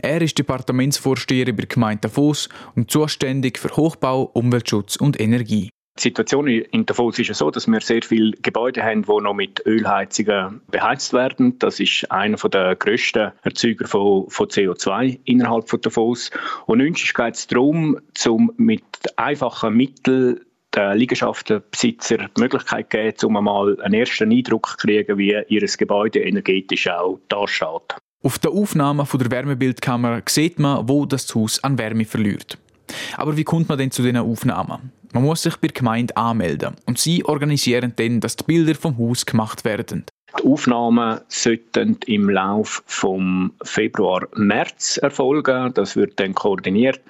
Er 0.00 0.22
ist 0.22 0.38
Departementsvorsteher 0.38 1.46
bei 1.46 1.52
der 1.52 1.66
Gemeinde 1.66 2.02
Davos 2.02 2.48
und 2.74 2.90
zuständig 2.90 3.58
für 3.58 3.76
Hochbau, 3.76 4.30
Umweltschutz 4.34 4.96
und 4.96 5.20
Energie. 5.20 5.70
Die 5.98 6.02
Situation 6.02 6.46
in 6.46 6.86
Davos 6.86 7.18
ist 7.18 7.34
so, 7.34 7.50
dass 7.50 7.66
wir 7.66 7.80
sehr 7.80 8.02
viele 8.02 8.30
Gebäude 8.42 8.84
haben, 8.84 9.02
die 9.02 9.20
noch 9.20 9.34
mit 9.34 9.60
Ölheizungen 9.66 10.60
beheizt 10.70 11.12
werden. 11.12 11.58
Das 11.58 11.80
ist 11.80 12.08
einer 12.12 12.36
der 12.36 12.76
grössten 12.76 13.32
Erzeuger 13.42 13.88
von, 13.88 14.30
von 14.30 14.46
CO2 14.46 15.18
innerhalb 15.24 15.68
von 15.68 15.80
Davos. 15.80 16.30
Und 16.66 16.80
uns 16.80 17.12
geht 17.12 17.34
es 17.34 17.48
darum, 17.48 17.98
zum 18.14 18.52
mit 18.58 18.84
einfachen 19.16 19.74
Mitteln 19.74 20.38
den 20.78 20.98
Liegenschaftenbesitzer 20.98 22.18
die 22.18 22.40
Möglichkeit 22.40 22.90
geben, 22.90 23.16
um 23.24 23.36
einmal 23.36 23.80
einen 23.82 23.94
ersten 23.94 24.30
Eindruck 24.30 24.68
zu 24.68 24.76
kriegen, 24.86 25.18
wie 25.18 25.36
ihr 25.48 25.66
Gebäude 25.66 26.20
energetisch 26.20 26.88
auch 26.88 27.18
dasteht. 27.28 27.96
Auf 28.22 28.38
der 28.38 28.50
Aufnahme 28.50 29.06
von 29.06 29.20
der 29.20 29.30
Wärmebildkamera 29.30 30.22
sieht 30.28 30.58
man, 30.58 30.88
wo 30.88 31.06
das 31.06 31.34
Haus 31.34 31.62
an 31.62 31.78
Wärme 31.78 32.04
verliert. 32.04 32.58
Aber 33.16 33.36
wie 33.36 33.44
kommt 33.44 33.68
man 33.68 33.78
denn 33.78 33.90
zu 33.90 34.02
diesen 34.02 34.16
Aufnahmen? 34.16 34.92
Man 35.12 35.22
muss 35.22 35.42
sich 35.42 35.56
bei 35.56 35.68
der 35.68 35.74
Gemeinde 35.74 36.16
anmelden 36.16 36.76
und 36.86 36.98
sie 36.98 37.24
organisieren 37.24 37.92
dann, 37.96 38.20
dass 38.20 38.36
die 38.36 38.44
Bilder 38.44 38.74
vom 38.74 38.98
Haus 38.98 39.24
gemacht 39.24 39.64
werden. 39.64 40.04
Die 40.38 40.44
Aufnahmen 40.44 41.20
sollten 41.28 41.98
im 42.06 42.28
Laufe 42.28 42.82
vom 42.84 43.52
Februar, 43.62 44.28
März 44.34 44.98
erfolgen. 44.98 45.72
Das 45.72 45.96
wird 45.96 46.20
dann 46.20 46.34
koordiniert. 46.34 47.00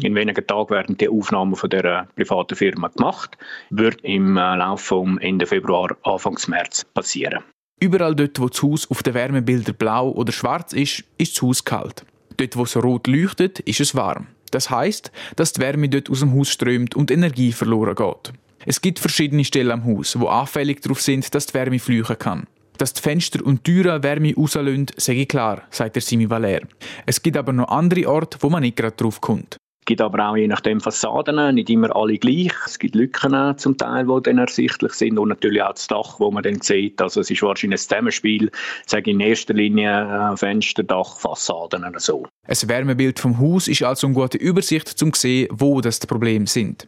In 0.00 0.14
wenigen 0.14 0.46
Tagen 0.46 0.70
werden 0.70 0.96
die 0.96 1.08
Aufnahmen 1.08 1.56
von 1.56 1.70
der 1.70 2.08
privaten 2.14 2.54
Firma 2.54 2.88
gemacht. 2.88 3.36
Wird 3.70 4.00
im 4.02 4.36
äh, 4.36 4.56
Laufe 4.56 4.84
vom 4.84 5.18
Ende 5.18 5.46
Februar, 5.46 5.96
Anfang 6.04 6.38
März 6.46 6.84
passieren. 6.94 7.42
Überall 7.80 8.14
dort, 8.14 8.40
wo 8.40 8.48
das 8.48 8.62
Haus 8.62 8.90
auf 8.90 9.02
den 9.02 9.14
Wärmebildern 9.14 9.76
blau 9.76 10.10
oder 10.10 10.32
schwarz 10.32 10.72
ist, 10.72 11.04
ist 11.16 11.36
das 11.36 11.42
Haus 11.42 11.64
kalt. 11.64 12.04
Dort, 12.36 12.56
wo 12.56 12.62
es 12.64 12.76
rot 12.76 13.06
leuchtet, 13.06 13.60
ist 13.60 13.80
es 13.80 13.94
warm. 13.94 14.26
Das 14.50 14.70
heißt, 14.70 15.12
dass 15.36 15.52
die 15.52 15.60
Wärme 15.60 15.88
dort 15.88 16.10
aus 16.10 16.20
dem 16.20 16.34
Haus 16.34 16.48
strömt 16.48 16.94
und 16.94 17.10
Energie 17.10 17.52
verloren 17.52 17.94
geht. 17.94 18.32
Es 18.64 18.80
gibt 18.80 18.98
verschiedene 18.98 19.44
Stellen 19.44 19.70
am 19.70 19.84
Haus, 19.84 20.18
wo 20.18 20.26
anfällig 20.26 20.80
darauf 20.80 21.00
sind, 21.00 21.34
dass 21.34 21.46
die 21.46 21.54
Wärme 21.54 21.78
flüchen 21.78 22.18
kann. 22.18 22.46
Dass 22.78 22.92
die 22.94 23.02
Fenster 23.02 23.44
und 23.44 23.64
Türen 23.64 24.02
Wärme 24.02 24.34
rauslösen, 24.34 24.86
ich 24.96 25.28
klar, 25.28 25.62
sagt 25.70 25.96
der 25.96 26.02
Simi 26.02 26.30
Valer. 26.30 26.60
Es 27.06 27.22
gibt 27.22 27.36
aber 27.36 27.52
noch 27.52 27.68
andere 27.68 28.08
Orte, 28.08 28.38
wo 28.40 28.50
man 28.50 28.62
nicht 28.62 28.76
gerade 28.76 28.96
drauf 28.96 29.20
kommt. 29.20 29.56
Es 29.88 29.90
gibt 29.90 30.02
aber 30.02 30.28
auch 30.28 30.36
je 30.36 30.46
nachdem 30.46 30.82
Fassaden, 30.82 31.54
nicht 31.54 31.70
immer 31.70 31.96
alle 31.96 32.18
gleich. 32.18 32.52
Es 32.66 32.78
gibt 32.78 32.94
Lücken 32.94 33.56
zum 33.56 33.78
Teil, 33.78 34.04
die 34.04 34.22
dann 34.22 34.36
ersichtlich 34.36 34.92
sind 34.92 35.18
und 35.18 35.30
natürlich 35.30 35.62
auch 35.62 35.72
das 35.72 35.86
Dach, 35.86 36.20
wo 36.20 36.30
man 36.30 36.42
dann 36.42 36.60
sieht. 36.60 37.00
Also 37.00 37.22
es 37.22 37.30
ist 37.30 37.40
wahrscheinlich 37.40 37.80
ein 37.80 37.88
Zusammenspiel, 37.88 38.50
sage 38.84 39.10
in 39.10 39.20
erster 39.20 39.54
Linie 39.54 40.32
äh, 40.34 40.36
Fenster, 40.36 40.82
Dach, 40.82 41.18
Fassaden 41.18 41.86
oder 41.86 42.00
so. 42.00 42.26
Ein 42.46 42.68
Wärmebild 42.68 43.18
vom 43.18 43.38
Haus 43.38 43.66
ist 43.66 43.82
also 43.82 44.08
eine 44.08 44.14
gute 44.14 44.36
Übersicht, 44.36 45.02
um 45.02 45.14
zu 45.14 45.22
sehen, 45.22 45.48
wo 45.52 45.80
das 45.80 46.00
Probleme 46.00 46.46
sind. 46.46 46.86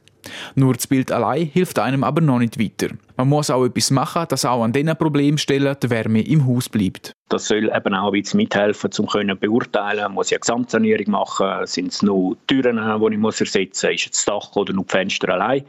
Nur 0.55 0.75
das 0.75 0.87
Bild 0.87 1.13
allein 1.13 1.47
hilft 1.47 1.79
einem 1.79 2.05
aber 2.05 2.21
noch 2.21 2.39
nicht 2.39 2.59
weiter. 2.59 2.95
Man 3.17 3.29
muss 3.29 3.51
auch 3.51 3.65
etwas 3.65 3.91
machen, 3.91 4.25
dass 4.29 4.45
auch 4.45 4.63
an 4.63 4.73
diesen 4.73 4.97
Problemstellen 4.97 5.77
die 5.83 5.91
Wärme 5.91 6.23
im 6.23 6.47
Haus 6.47 6.69
bleibt. 6.69 7.13
Das 7.29 7.47
soll 7.47 7.71
eben 7.75 7.95
auch 7.95 8.13
ein 8.13 8.21
bisschen 8.21 8.39
mithelfen, 8.39 8.91
um 8.99 9.09
zu 9.09 9.37
beurteilen, 9.39 10.13
muss 10.13 10.29
ich 10.29 10.35
eine 10.35 10.41
Gesamtsanierung 10.41 11.11
machen, 11.11 11.67
sind 11.67 11.93
es 11.93 12.03
nur 12.03 12.37
Türen, 12.47 12.77
die 12.77 13.15
ich 13.15 13.23
ersetzen 13.23 13.23
muss, 13.23 13.41
ist 13.41 14.07
es 14.07 14.11
das 14.11 14.25
Dach 14.25 14.57
oder 14.57 14.73
nur 14.73 14.85
die 14.85 14.91
Fenster 14.91 15.29
allein. 15.29 15.65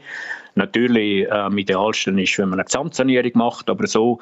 Natürlich, 0.54 1.26
äh, 1.26 1.30
am 1.30 1.56
idealsten 1.56 2.18
ist, 2.18 2.38
wenn 2.38 2.48
man 2.48 2.58
eine 2.58 2.64
Gesamtsanierung 2.64 3.32
macht, 3.34 3.70
aber 3.70 3.86
so 3.86 4.18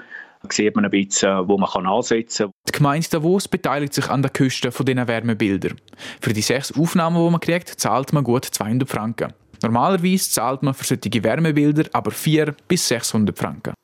sieht 0.49 0.75
man 0.75 0.85
ein 0.85 0.91
bisschen, 0.91 1.49
wo 1.49 1.59
man 1.59 1.69
kann 1.69 1.87
ansetzen 1.87 2.47
kann. 2.47 2.53
Die 2.69 2.73
Gemeinde 2.73 3.09
Davos 3.11 3.49
beteiligt 3.49 3.95
sich 3.95 4.09
an 4.09 4.23
der 4.23 4.31
Küste 4.31 4.73
von 4.73 4.87
diesen 4.87 5.07
Wärmebildern. 5.07 5.77
Für 6.21 6.33
die 6.33 6.43
sechs 6.43 6.77
Aufnahmen, 6.77 7.23
die 7.25 7.31
man 7.31 7.41
kriegt, 7.41 7.69
zahlt 7.69 8.13
man 8.13 8.25
gut 8.25 8.45
200 8.45 8.89
Franken. 8.89 9.33
Normalerweise 9.63 10.31
zahlt 10.31 10.63
man 10.63 10.75
für 10.75 10.85
solche 10.85 11.23
Wärmebilder 11.23 11.85
aber 11.93 12.11
400 12.11 12.67
bis 12.67 12.89
600 12.89 13.39
Franken. 13.39 13.75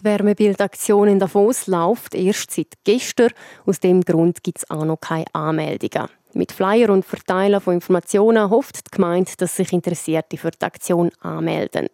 Die 0.00 0.04
Wärmebildaktion 0.04 1.08
in 1.08 1.18
Davos 1.20 1.68
läuft 1.68 2.14
erst 2.14 2.50
seit 2.50 2.74
gestern. 2.84 3.30
Aus 3.64 3.78
dem 3.78 4.00
Grund 4.00 4.42
gibt 4.42 4.58
es 4.58 4.70
auch 4.70 4.84
noch 4.84 5.00
keine 5.00 5.26
Anmeldungen. 5.32 6.08
Mit 6.34 6.50
Flyer 6.50 6.90
und 6.90 7.04
Verteilen 7.04 7.60
von 7.60 7.74
Informationen 7.74 8.50
hofft 8.50 8.86
die 8.86 8.96
Gemeinde, 8.96 9.30
dass 9.36 9.54
sich 9.54 9.72
Interessierte 9.72 10.38
für 10.38 10.50
die 10.50 10.64
Aktion 10.64 11.10
anmelden. 11.20 11.88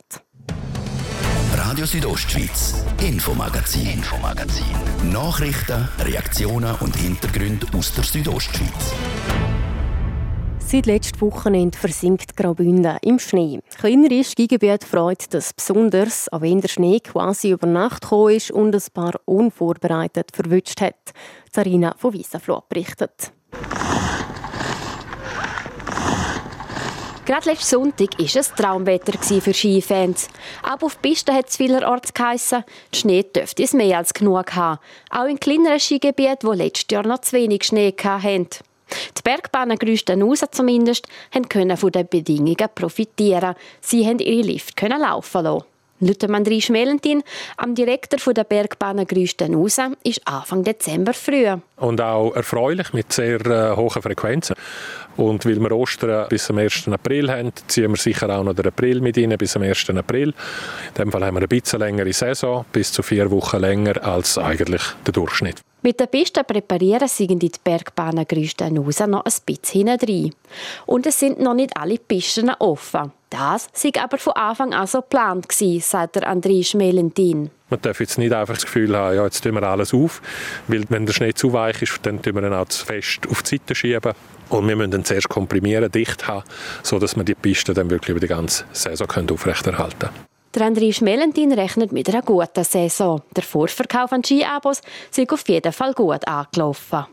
Radio 1.54 1.84
Südostschweiz, 1.84 2.82
Infomagazin, 3.02 3.90
Infomagazin. 3.90 4.64
Nachrichten, 5.12 5.88
Reaktionen 5.98 6.74
und 6.76 6.96
Hintergründe 6.96 7.66
aus 7.76 7.92
der 7.94 8.04
Südostschweiz. 8.04 8.94
Seit 10.70 10.84
letztem 10.84 11.22
Wochenende 11.22 11.78
versinkt 11.78 12.36
Graubünden 12.36 12.98
im 13.00 13.18
Schnee. 13.18 13.60
Kleinere 13.78 14.22
Skigebiete 14.22 14.86
freut 14.86 15.32
das 15.32 15.54
besonders, 15.54 16.30
auch 16.30 16.42
wenn 16.42 16.60
der 16.60 16.68
Schnee 16.68 17.00
quasi 17.00 17.52
über 17.52 17.66
Nacht 17.66 18.02
gekommen 18.02 18.34
ist 18.34 18.50
und 18.50 18.74
ein 18.74 18.82
paar 18.92 19.14
unvorbereitet 19.24 20.28
verwünscht 20.30 20.82
hat. 20.82 21.14
Zarina 21.50 21.94
von 21.96 22.12
Wiesenflot 22.12 22.68
berichtet. 22.68 23.32
Gerade 27.24 27.48
letzten 27.48 27.64
Sonntag 27.64 28.18
war 28.18 28.26
es 28.26 28.52
Traumwetter 28.52 29.40
für 29.40 29.54
Skifans. 29.54 30.28
Aber 30.62 30.84
auf 30.84 31.00
Pisten 31.00 31.34
hat 31.34 31.48
es 31.48 31.56
vielerorts 31.56 32.12
geheissen, 32.12 32.62
die 32.92 32.98
Schnee 32.98 33.22
dürfte 33.22 33.62
es 33.62 33.72
mehr 33.72 33.96
als 33.96 34.12
genug 34.12 34.54
haben. 34.54 34.80
Auch 35.08 35.24
in 35.24 35.40
kleineren 35.40 35.80
Skigebieten, 35.80 36.50
die 36.52 36.58
letztes 36.58 36.86
Jahr 36.90 37.06
noch 37.06 37.22
zu 37.22 37.32
wenig 37.32 37.64
Schnee 37.64 37.94
hatten. 37.98 38.48
Die 39.16 39.22
Bergbahnen 39.22 39.78
Grüstenhausen 39.78 40.48
zumindest 40.50 41.06
können 41.48 41.76
von 41.76 41.92
den 41.92 42.08
Bedingungen 42.08 42.68
profitieren. 42.74 43.54
Sie 43.80 44.06
haben 44.06 44.18
ihre 44.18 44.42
Lift 44.42 44.80
laufen 44.80 45.44
lassen. 45.44 45.64
André 46.00 46.62
Schmelentin, 46.62 47.24
am 47.56 47.74
Direktor 47.74 48.32
der 48.32 48.44
Bergbahnen 48.44 49.06
Grüstenhausen, 49.06 49.96
ist 50.04 50.20
Anfang 50.26 50.62
Dezember 50.62 51.12
früh. 51.12 51.46
Und 51.76 52.00
auch 52.00 52.34
erfreulich 52.34 52.92
mit 52.92 53.12
sehr 53.12 53.44
äh, 53.46 53.74
hohen 53.74 54.02
Frequenzen. 54.02 54.54
Und 55.16 55.44
weil 55.44 55.60
wir 55.60 55.72
Ostern 55.72 56.28
bis 56.28 56.44
zum 56.44 56.58
1. 56.58 56.88
April 56.88 57.30
haben, 57.30 57.52
ziehen 57.66 57.90
wir 57.90 57.96
sicher 57.96 58.30
auch 58.30 58.44
noch 58.44 58.54
den 58.54 58.68
April 58.68 59.00
mit 59.00 59.18
rein, 59.18 59.36
bis 59.36 59.52
zum 59.52 59.62
1. 59.62 59.90
April. 59.90 60.28
In 60.28 60.94
dem 60.96 61.10
Fall 61.10 61.24
haben 61.24 61.34
wir 61.34 61.38
eine 61.38 61.48
bisschen 61.48 61.80
längere 61.80 62.12
Saison, 62.12 62.64
bis 62.72 62.92
zu 62.92 63.02
vier 63.02 63.28
Wochen 63.32 63.58
länger 63.58 64.04
als 64.04 64.38
eigentlich 64.38 64.82
der 65.04 65.12
Durchschnitt. 65.12 65.60
Mit 65.80 66.00
der 66.00 66.06
Piste 66.06 66.42
präparieren 66.42 67.06
sind 67.06 67.40
die 67.40 67.52
Bergbahnen 67.62 68.26
Grüstenhausen 68.26 69.10
noch 69.10 69.24
ein 69.24 69.32
bisschen 69.46 69.86
hinein. 69.86 70.34
Und 70.86 71.06
es 71.06 71.20
sind 71.20 71.40
noch 71.40 71.54
nicht 71.54 71.76
alle 71.76 71.98
Pisten 71.98 72.50
offen. 72.58 73.12
Das 73.30 73.68
sei 73.72 73.92
aber 74.00 74.18
von 74.18 74.32
Anfang 74.32 74.74
an 74.74 74.88
so 74.88 75.02
geplant 75.02 75.46
sagt 75.52 76.16
der 76.16 76.32
André 76.32 76.64
Schmelentin. 76.64 77.50
Man 77.70 77.80
darf 77.80 78.00
jetzt 78.00 78.18
nicht 78.18 78.32
einfach 78.32 78.54
das 78.54 78.64
Gefühl 78.64 78.96
haben, 78.96 79.14
ja, 79.14 79.24
jetzt 79.24 79.42
tun 79.42 79.54
wir 79.54 79.62
alles 79.62 79.94
auf, 79.94 80.20
weil 80.66 80.84
wenn 80.88 81.06
der 81.06 81.12
Schnee 81.12 81.34
zu 81.34 81.52
weich 81.52 81.80
ist, 81.82 82.00
dann 82.02 82.22
tun 82.22 82.34
wir 82.34 82.42
ihn 82.42 82.54
auch 82.54 82.68
zu 82.68 82.84
fest 82.84 83.20
auf 83.30 83.42
die 83.42 83.58
Seite 83.58 83.74
schieben. 83.74 84.14
Und 84.48 84.66
wir 84.66 84.74
müssen 84.74 84.92
ihn 84.94 85.04
zuerst 85.04 85.28
komprimieren, 85.28 85.92
dicht 85.92 86.26
haben, 86.26 86.44
sodass 86.82 87.14
wir 87.14 87.24
die 87.24 87.34
Piste 87.34 87.74
dann 87.74 87.90
wirklich 87.90 88.10
über 88.10 88.20
die 88.20 88.26
ganze 88.26 88.64
Saison 88.72 89.06
aufrechterhalten 89.30 89.98
können. 89.98 90.37
Der 90.54 90.62
André 90.62 90.92
Schmelentin 90.94 91.52
rechnet 91.52 91.92
mit 91.92 92.08
einer 92.08 92.22
guten 92.22 92.64
Saison. 92.64 93.20
Der 93.36 93.42
Vorverkauf 93.42 94.12
an 94.12 94.24
Skiabos 94.24 94.80
ist 95.14 95.32
auf 95.32 95.46
jeden 95.48 95.72
Fall 95.72 95.92
gut 95.92 96.26
angelaufen. 96.26 97.04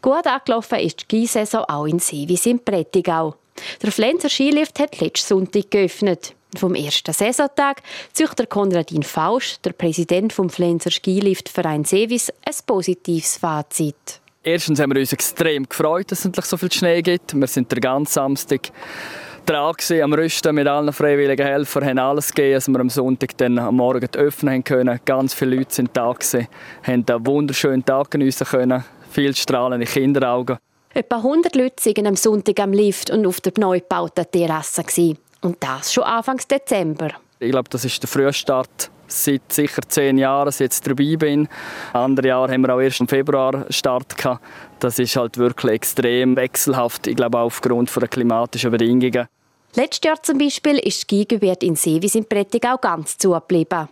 Gut 0.00 0.26
angelaufen 0.26 0.78
ist 0.78 1.00
die 1.10 1.26
Skisaison 1.26 1.64
auch 1.64 1.86
in 1.86 1.98
Seewies 1.98 2.46
im 2.46 2.60
Prättigau. 2.60 3.34
Der 3.82 3.90
Flenser 3.90 4.28
Skilift 4.28 4.78
hat 4.78 5.00
letzten 5.00 5.26
Sonntag 5.26 5.70
geöffnet. 5.70 6.34
Vom 6.56 6.76
ersten 6.76 7.12
Saisontag 7.12 7.82
zieht 8.12 8.38
der 8.38 8.46
Konradin 8.46 9.02
Fausch, 9.02 9.56
der 9.64 9.72
Präsident 9.72 10.32
vom 10.32 10.48
Flenser 10.48 10.92
Skiliftverein 10.92 11.84
Seewies, 11.84 12.30
ein 12.30 12.54
positives 12.64 13.38
Fazit. 13.38 14.20
Erstens 14.44 14.78
haben 14.78 14.94
wir 14.94 15.00
uns 15.00 15.12
extrem 15.12 15.68
gefreut, 15.68 16.12
dass 16.12 16.20
es 16.20 16.26
endlich 16.26 16.44
so 16.44 16.56
viel 16.56 16.70
Schnee 16.70 17.02
gibt. 17.02 17.34
Wir 17.34 17.46
sind 17.48 17.72
den 17.72 17.80
ganzen 17.80 18.12
Samstag 18.12 18.70
dran 19.46 19.74
am 20.02 20.12
Rüsten 20.12 20.54
mit 20.54 20.66
allen 20.66 20.92
freiwilligen 20.92 21.46
Helfern, 21.46 21.84
haben 21.84 21.98
alles 21.98 22.32
gegeben, 22.32 22.54
dass 22.54 22.68
wir 22.68 22.80
am 22.80 22.90
Sonntag 22.90 23.36
dann 23.36 23.58
am 23.58 23.76
Morgen 23.76 24.08
öffnen 24.16 24.64
können. 24.64 25.00
Ganz 25.04 25.34
viele 25.34 25.56
Leute 25.56 25.74
sind 25.74 25.90
da 25.94 26.12
gewesen, 26.12 26.48
haben 26.82 27.04
einen 27.08 27.26
wunderschönen 27.26 27.84
Tag 27.84 28.10
geniessen 28.10 28.46
können. 28.46 28.84
Viel 29.10 29.34
strahlende 29.34 29.86
Kinderaugen. 29.86 30.58
Etwa 30.92 31.16
100 31.16 31.56
Leute 31.56 31.84
waren 31.84 32.06
am 32.06 32.16
Sonntag 32.16 32.60
am 32.60 32.72
Lift 32.72 33.10
und 33.10 33.26
auf 33.26 33.40
der 33.40 33.52
neu 33.58 33.80
gebauten 33.80 34.24
Terrasse. 34.30 34.84
Und 35.40 35.56
das 35.60 35.92
schon 35.92 36.04
Anfang 36.04 36.40
Dezember. 36.50 37.10
Ich 37.38 37.50
glaube, 37.50 37.68
das 37.68 37.84
ist 37.84 38.02
der 38.02 38.08
Frühstart 38.08 38.90
seit 39.06 39.52
sicher 39.52 39.82
zehn 39.86 40.18
Jahren, 40.18 40.50
seit 40.50 40.72
ich 40.72 40.76
jetzt 40.76 40.86
dabei 40.86 41.16
bin. 41.16 41.48
Andere 41.92 42.28
Jahre 42.28 42.52
haben 42.52 42.62
wir 42.62 42.74
auch 42.74 42.80
erst 42.80 43.00
im 43.00 43.08
Februar 43.08 43.66
Start 43.70 44.16
gehabt. 44.16 44.42
Das 44.84 44.98
ist 44.98 45.16
halt 45.16 45.38
wirklich 45.38 45.72
extrem 45.72 46.36
wechselhaft, 46.36 47.06
ich 47.06 47.16
glaube 47.16 47.38
aufgrund 47.38 47.90
der 47.96 48.06
klimatischen 48.06 48.70
Bedingungen. 48.70 49.28
Letztes 49.74 50.06
Jahr 50.06 50.22
zum 50.22 50.36
Beispiel 50.36 50.78
ist 50.78 50.98
das 50.98 51.00
Skigebiet 51.00 51.62
in 51.62 51.74
Seewies 51.74 52.16
in 52.16 52.26
Prättigau 52.26 52.76
ganz 52.76 53.16
zugeblieben. 53.16 53.88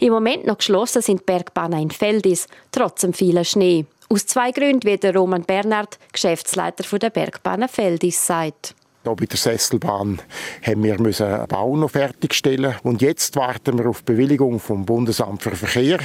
Im 0.00 0.12
Moment 0.12 0.46
noch 0.46 0.58
geschlossen 0.58 1.00
sind 1.00 1.20
die 1.20 1.26
Bergbahnen 1.26 1.82
in 1.82 1.90
Feldis, 1.92 2.48
trotz 2.72 3.02
dem 3.02 3.14
Schnee. 3.14 3.86
Aus 4.08 4.26
zwei 4.26 4.50
Gründen, 4.50 4.82
wie 4.82 4.96
der 4.96 5.14
Roman 5.14 5.44
Bernhard, 5.44 5.96
Geschäftsleiter 6.12 6.98
der 6.98 7.10
Bergbahnen 7.10 7.68
Feldis, 7.68 8.26
sagt. 8.26 8.74
Hier 9.02 9.14
bei 9.14 9.24
der 9.24 9.38
Sesselbahn 9.38 10.20
haben 10.62 10.82
wir 10.82 10.92
einen 10.92 11.46
Bau 11.48 11.74
noch 11.74 11.90
fertigstellen 11.90 12.74
und 12.82 13.00
jetzt 13.00 13.34
warten 13.34 13.78
wir 13.78 13.88
auf 13.88 14.02
die 14.02 14.12
Bewilligung 14.12 14.60
vom 14.60 14.84
Bundesamt 14.84 15.42
für 15.42 15.56
Verkehr 15.56 16.00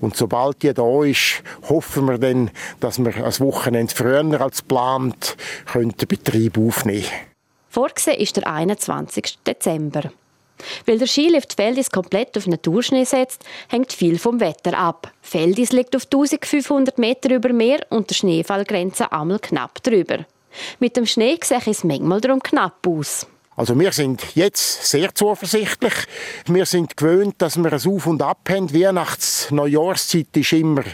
und 0.00 0.16
sobald 0.16 0.62
die 0.62 0.72
da 0.72 1.04
ist, 1.04 1.42
hoffen 1.68 2.06
wir 2.06 2.16
dann, 2.16 2.50
dass 2.80 2.98
wir 2.98 3.14
ein 3.22 3.40
Wochenende 3.40 3.94
früher 3.94 4.40
als 4.40 4.60
geplant 4.60 5.36
den 5.74 5.92
Betrieb 6.08 6.56
aufnehmen 6.56 7.02
können. 7.02 7.28
Vorgesehen 7.68 8.18
ist 8.18 8.36
der 8.38 8.46
21. 8.46 9.40
Dezember. 9.46 10.10
Weil 10.86 10.98
der 10.98 11.06
Skilift 11.06 11.52
Feldis 11.52 11.90
komplett 11.90 12.36
auf 12.38 12.46
Naturschnee 12.46 13.04
setzt, 13.04 13.44
hängt 13.68 13.92
viel 13.92 14.18
vom 14.18 14.40
Wetter 14.40 14.76
ab. 14.76 15.12
Feldis 15.20 15.72
liegt 15.72 15.94
auf 15.94 16.04
1500 16.04 16.96
Meter 16.96 17.34
über 17.34 17.52
Meer 17.52 17.80
und 17.90 18.08
der 18.08 18.14
Schneefallgrenze 18.14 19.12
einmal 19.12 19.38
knapp 19.38 19.82
drüber. 19.82 20.24
Mit 20.78 20.96
dem 20.96 21.06
Schnee 21.06 21.38
sehe 21.42 21.60
es 21.66 21.84
manchmal 21.84 22.20
darum 22.20 22.42
knapp 22.42 22.86
aus. 22.86 23.26
Also 23.58 23.76
wir 23.76 23.90
sind 23.90 24.36
jetzt 24.36 24.88
sehr 24.88 25.12
zuversichtlich. 25.16 25.92
Wir 26.46 26.64
sind 26.64 26.96
gewöhnt, 26.96 27.34
dass 27.38 27.56
wir 27.56 27.72
ein 27.72 27.86
Auf 27.88 28.06
und 28.06 28.22
Ab 28.22 28.48
haben. 28.48 28.72
Weihnachts-, 28.72 29.50
Neujahrszeit 29.50 30.28
ist 30.36 30.52
immer 30.52 30.84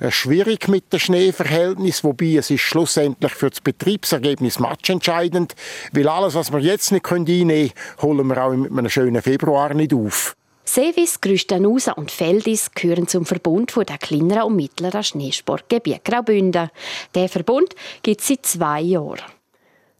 äh, 0.00 0.10
schwierig 0.10 0.66
mit 0.66 0.92
dem 0.92 0.98
Schneeverhältnis, 0.98 2.02
wobei 2.02 2.34
es 2.34 2.50
ist 2.50 2.62
schlussendlich 2.62 3.32
für 3.32 3.50
das 3.50 3.60
Betriebsergebnis 3.60 4.58
matchentscheidend, 4.58 5.54
weil 5.92 6.08
alles, 6.08 6.34
was 6.34 6.52
wir 6.52 6.58
jetzt 6.58 6.90
nicht 6.90 7.06
einnehmen 7.06 7.70
können, 7.70 7.72
holen 8.02 8.26
wir 8.26 8.42
auch 8.42 8.52
mit 8.52 8.72
einem 8.72 8.88
schönen 8.88 9.22
Februar 9.22 9.72
nicht 9.74 9.94
auf. 9.94 10.34
Sevis, 10.68 11.22
Grüstenhausen 11.22 11.94
und 11.94 12.10
Feldis 12.10 12.70
gehören 12.72 13.08
zum 13.08 13.24
Verbund 13.24 13.74
der 13.74 13.96
kleineren 13.96 14.42
und 14.42 14.56
mittleren 14.56 15.02
Schneesportgebiete 15.02 16.02
Graubünden. 16.04 16.68
Der 17.14 17.30
Verbund 17.30 17.74
gibt 18.02 18.20
es 18.20 18.28
seit 18.28 18.44
zwei 18.44 18.82
Jahren. 18.82 19.22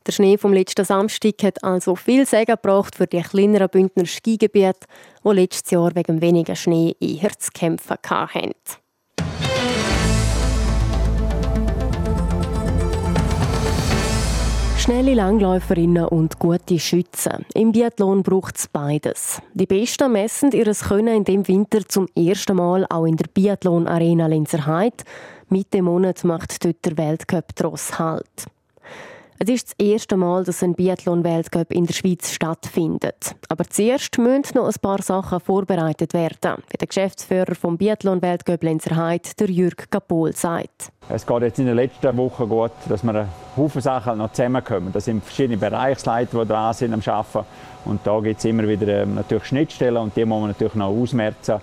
Der 0.07 0.12
Schnee 0.12 0.37
vom 0.37 0.52
letzten 0.52 0.85
Samstag 0.85 1.42
hat 1.42 1.64
also 1.64 1.96
viel 1.96 2.26
Segen 2.26 2.54
gebracht 2.54 2.96
für 2.96 3.07
die 3.07 3.22
kleineren 3.22 3.70
Bündner 3.70 4.04
Skigebiete, 4.04 4.87
die 5.24 5.31
letztes 5.31 5.70
Jahr 5.70 5.94
wegen 5.94 6.20
weniger 6.20 6.54
Schnee 6.54 6.94
eher 7.00 7.31
zu 7.38 7.50
kämpfen 7.50 7.96
hatten. 8.07 8.52
Schnelle 14.88 15.12
Langläuferinnen 15.12 16.07
und 16.07 16.38
gute 16.38 16.79
Schützen. 16.79 17.44
Im 17.53 17.72
Biathlon 17.72 18.22
braucht 18.22 18.57
es 18.57 18.68
beides. 18.68 19.38
Die 19.53 19.66
Besten 19.66 20.12
messen 20.12 20.51
ihr 20.53 20.64
Können 20.64 21.14
in 21.14 21.24
dem 21.24 21.46
Winter 21.46 21.87
zum 21.87 22.09
ersten 22.16 22.57
Mal 22.57 22.87
auch 22.88 23.05
in 23.05 23.18
der 23.18 23.27
Biathlon 23.27 23.87
Arena 23.87 24.27
Lenzerheide. 24.29 25.05
Mitte 25.51 25.83
Monat 25.83 26.24
macht 26.24 26.64
dort 26.64 26.83
der 26.87 26.96
Weltcup 26.96 27.55
Tross 27.55 27.98
Halt. 27.98 28.46
Es 29.40 29.48
ist 29.48 29.68
das 29.68 29.87
erste 29.87 30.16
Mal, 30.16 30.42
dass 30.42 30.64
ein 30.64 30.74
Biathlon-Weltcup 30.74 31.70
in 31.70 31.87
der 31.87 31.94
Schweiz 31.94 32.33
stattfindet. 32.33 33.37
Aber 33.48 33.62
zuerst 33.70 34.18
müssen 34.18 34.57
noch 34.57 34.66
ein 34.66 34.74
paar 34.83 35.01
Sachen 35.01 35.38
vorbereitet 35.38 36.12
werden, 36.12 36.57
wie 36.70 36.77
der 36.77 36.88
Geschäftsführer 36.88 37.55
vom 37.55 37.79
Biathlon-Weltcup 37.79 38.64
Lenzerheide, 38.64 39.29
der 39.38 39.48
Jürg 39.48 39.92
Kapol, 39.92 40.35
sagt. 40.35 40.90
Es 41.09 41.24
geht 41.24 41.42
jetzt 41.42 41.61
in 41.61 41.66
den 41.66 41.77
letzten 41.77 42.16
Wochen 42.16 42.48
gut, 42.48 42.72
dass 42.88 43.05
wir 43.05 43.29
Haufen 43.57 43.81
Sachen 43.81 44.18
noch 44.18 44.33
zusammenkommen. 44.33 44.92
Das 44.92 45.05
sind 45.05 45.22
verschiedene 45.22 45.57
Bereichsleiter, 45.57 46.42
die 46.42 46.48
dran 46.48 46.74
sind 46.74 46.92
am 46.92 47.03
Arbeiten. 47.07 47.46
Und 47.85 48.01
da 48.05 48.18
gibt 48.18 48.40
es 48.40 48.44
immer 48.44 48.66
wieder 48.66 49.03
ähm, 49.03 49.14
natürlich 49.14 49.44
Schnittstellen 49.44 49.98
und 49.98 50.16
die 50.16 50.24
muss 50.24 50.40
man 50.40 50.48
natürlich 50.48 50.74
noch 50.74 50.88
ausmerzen. 50.88 51.61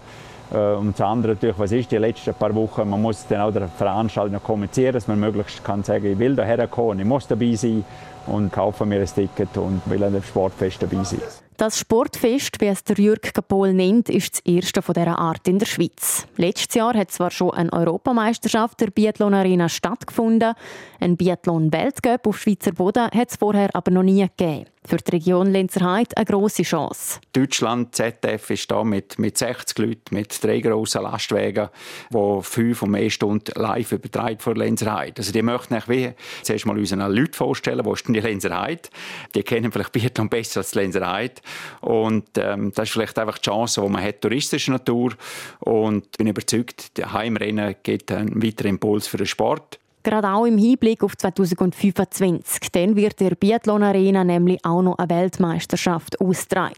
Äh, 0.53 0.73
und 0.75 0.93
das 0.93 1.01
andere 1.01 1.33
natürlich, 1.33 1.59
was 1.59 1.71
ist 1.71 1.91
die 1.91 1.97
letzten 1.97 2.33
paar 2.33 2.53
Wochen, 2.55 2.89
man 2.89 3.01
muss 3.01 3.25
dann 3.27 3.41
auch 3.41 3.51
der 3.51 3.67
Veranstalter 3.67 4.39
kommunizieren, 4.39 4.93
dass 4.93 5.07
man 5.07 5.19
möglichst 5.19 5.63
kann 5.63 5.83
sagen, 5.83 6.05
ich 6.05 6.19
will 6.19 6.35
daher 6.35 6.67
kommen, 6.67 6.99
ich 6.99 7.05
muss 7.05 7.27
dabei 7.27 7.55
sein 7.55 7.83
und 8.27 8.51
kaufe 8.51 8.85
mir 8.85 8.99
ein 8.99 9.07
Ticket 9.07 9.57
und 9.57 9.81
will 9.85 10.03
an 10.03 10.13
dem 10.13 10.23
Sportfest 10.23 10.81
dabei 10.81 11.03
sein. 11.03 11.21
Das 11.57 11.79
Sportfest, 11.79 12.59
wie 12.59 12.67
es 12.67 12.83
der 12.83 12.97
Jürg 12.97 13.33
Kapol 13.33 13.71
nennt, 13.71 14.09
ist 14.09 14.33
das 14.33 14.39
erste 14.41 14.81
von 14.81 14.93
dieser 14.93 15.17
Art 15.17 15.47
in 15.47 15.57
der 15.57 15.65
Schweiz. 15.65 16.27
Letztes 16.35 16.75
Jahr 16.75 16.93
hat 16.95 17.11
zwar 17.11 17.31
schon 17.31 17.51
eine 17.51 17.71
Europameisterschaft 17.71 18.81
der 18.81 18.87
Biathlon 18.87 19.33
Arena 19.33 19.69
stattgefunden, 19.69 20.53
ein 20.99 21.15
Biathlon-Weltcup 21.15 22.27
auf 22.27 22.39
Schweizer 22.39 22.73
Boden 22.73 23.05
hat 23.05 23.29
es 23.29 23.37
vorher 23.37 23.69
aber 23.73 23.91
noch 23.91 24.03
nie 24.03 24.27
gegeben 24.37 24.65
für 24.87 24.97
die 24.97 25.11
Region 25.11 25.51
Lenzerheide 25.51 26.15
eine 26.15 26.25
grosse 26.25 26.63
Chance. 26.63 27.19
Deutschland, 27.33 27.95
ZF, 27.95 28.49
ist 28.49 28.69
da 28.69 28.83
mit, 28.83 29.17
mit 29.19 29.37
60 29.37 29.77
Leuten, 29.79 30.15
mit 30.15 30.43
drei 30.43 30.59
grossen 30.59 31.03
Lastwagen, 31.03 31.69
die 32.13 32.39
fünf 32.41 32.81
und 32.81 32.91
mehr 32.91 33.09
Stunden 33.09 33.51
live 33.59 33.91
übertragen 33.91 34.39
von 34.39 34.55
Lenzerheide. 34.55 35.15
Also 35.17 35.31
die 35.31 35.41
möchten 35.41 35.75
wie 35.87 36.13
zuerst 36.43 36.65
mal 36.65 36.77
unseren 36.77 37.11
Leuten 37.11 37.33
vorstellen, 37.33 37.85
wo 37.85 37.93
ist 37.93 38.05
denn 38.07 38.13
die 38.13 38.19
Lenzerheide? 38.19 38.89
Die 39.33 39.43
kennen 39.43 39.71
vielleicht 39.71 39.91
Biathlon 39.91 40.29
besser 40.29 40.61
als 40.61 40.71
die 40.71 40.79
Lenzerheide. 40.79 41.35
Und 41.81 42.29
ähm, 42.37 42.71
das 42.73 42.89
ist 42.89 42.93
vielleicht 42.93 43.17
einfach 43.19 43.37
die 43.37 43.49
Chance, 43.49 43.81
die 43.81 43.89
man 43.89 44.03
hat, 44.03 44.21
touristischer 44.21 44.71
Natur. 44.71 45.13
Und 45.59 46.05
ich 46.11 46.17
bin 46.17 46.27
überzeugt, 46.27 46.97
der 46.97 47.13
Heimrennen 47.13 47.75
gibt 47.83 48.11
einen 48.11 48.41
weiteren 48.41 48.71
Impuls 48.71 49.07
für 49.07 49.17
den 49.17 49.27
Sport. 49.27 49.79
Gerade 50.05 50.29
auch 50.29 50.45
im 50.45 50.59
Hinblick 50.59 51.03
auf 51.03 51.17
2025. 51.17 52.71
Dann 52.71 52.95
wird 52.95 53.19
der 53.19 53.31
Biathlon 53.31 53.81
Arena 53.81 54.23
nämlich 54.23 54.63
auch 54.63 54.83
noch 54.83 54.99
eine 54.99 55.09
Weltmeisterschaft 55.09 56.21
austragen. 56.21 56.75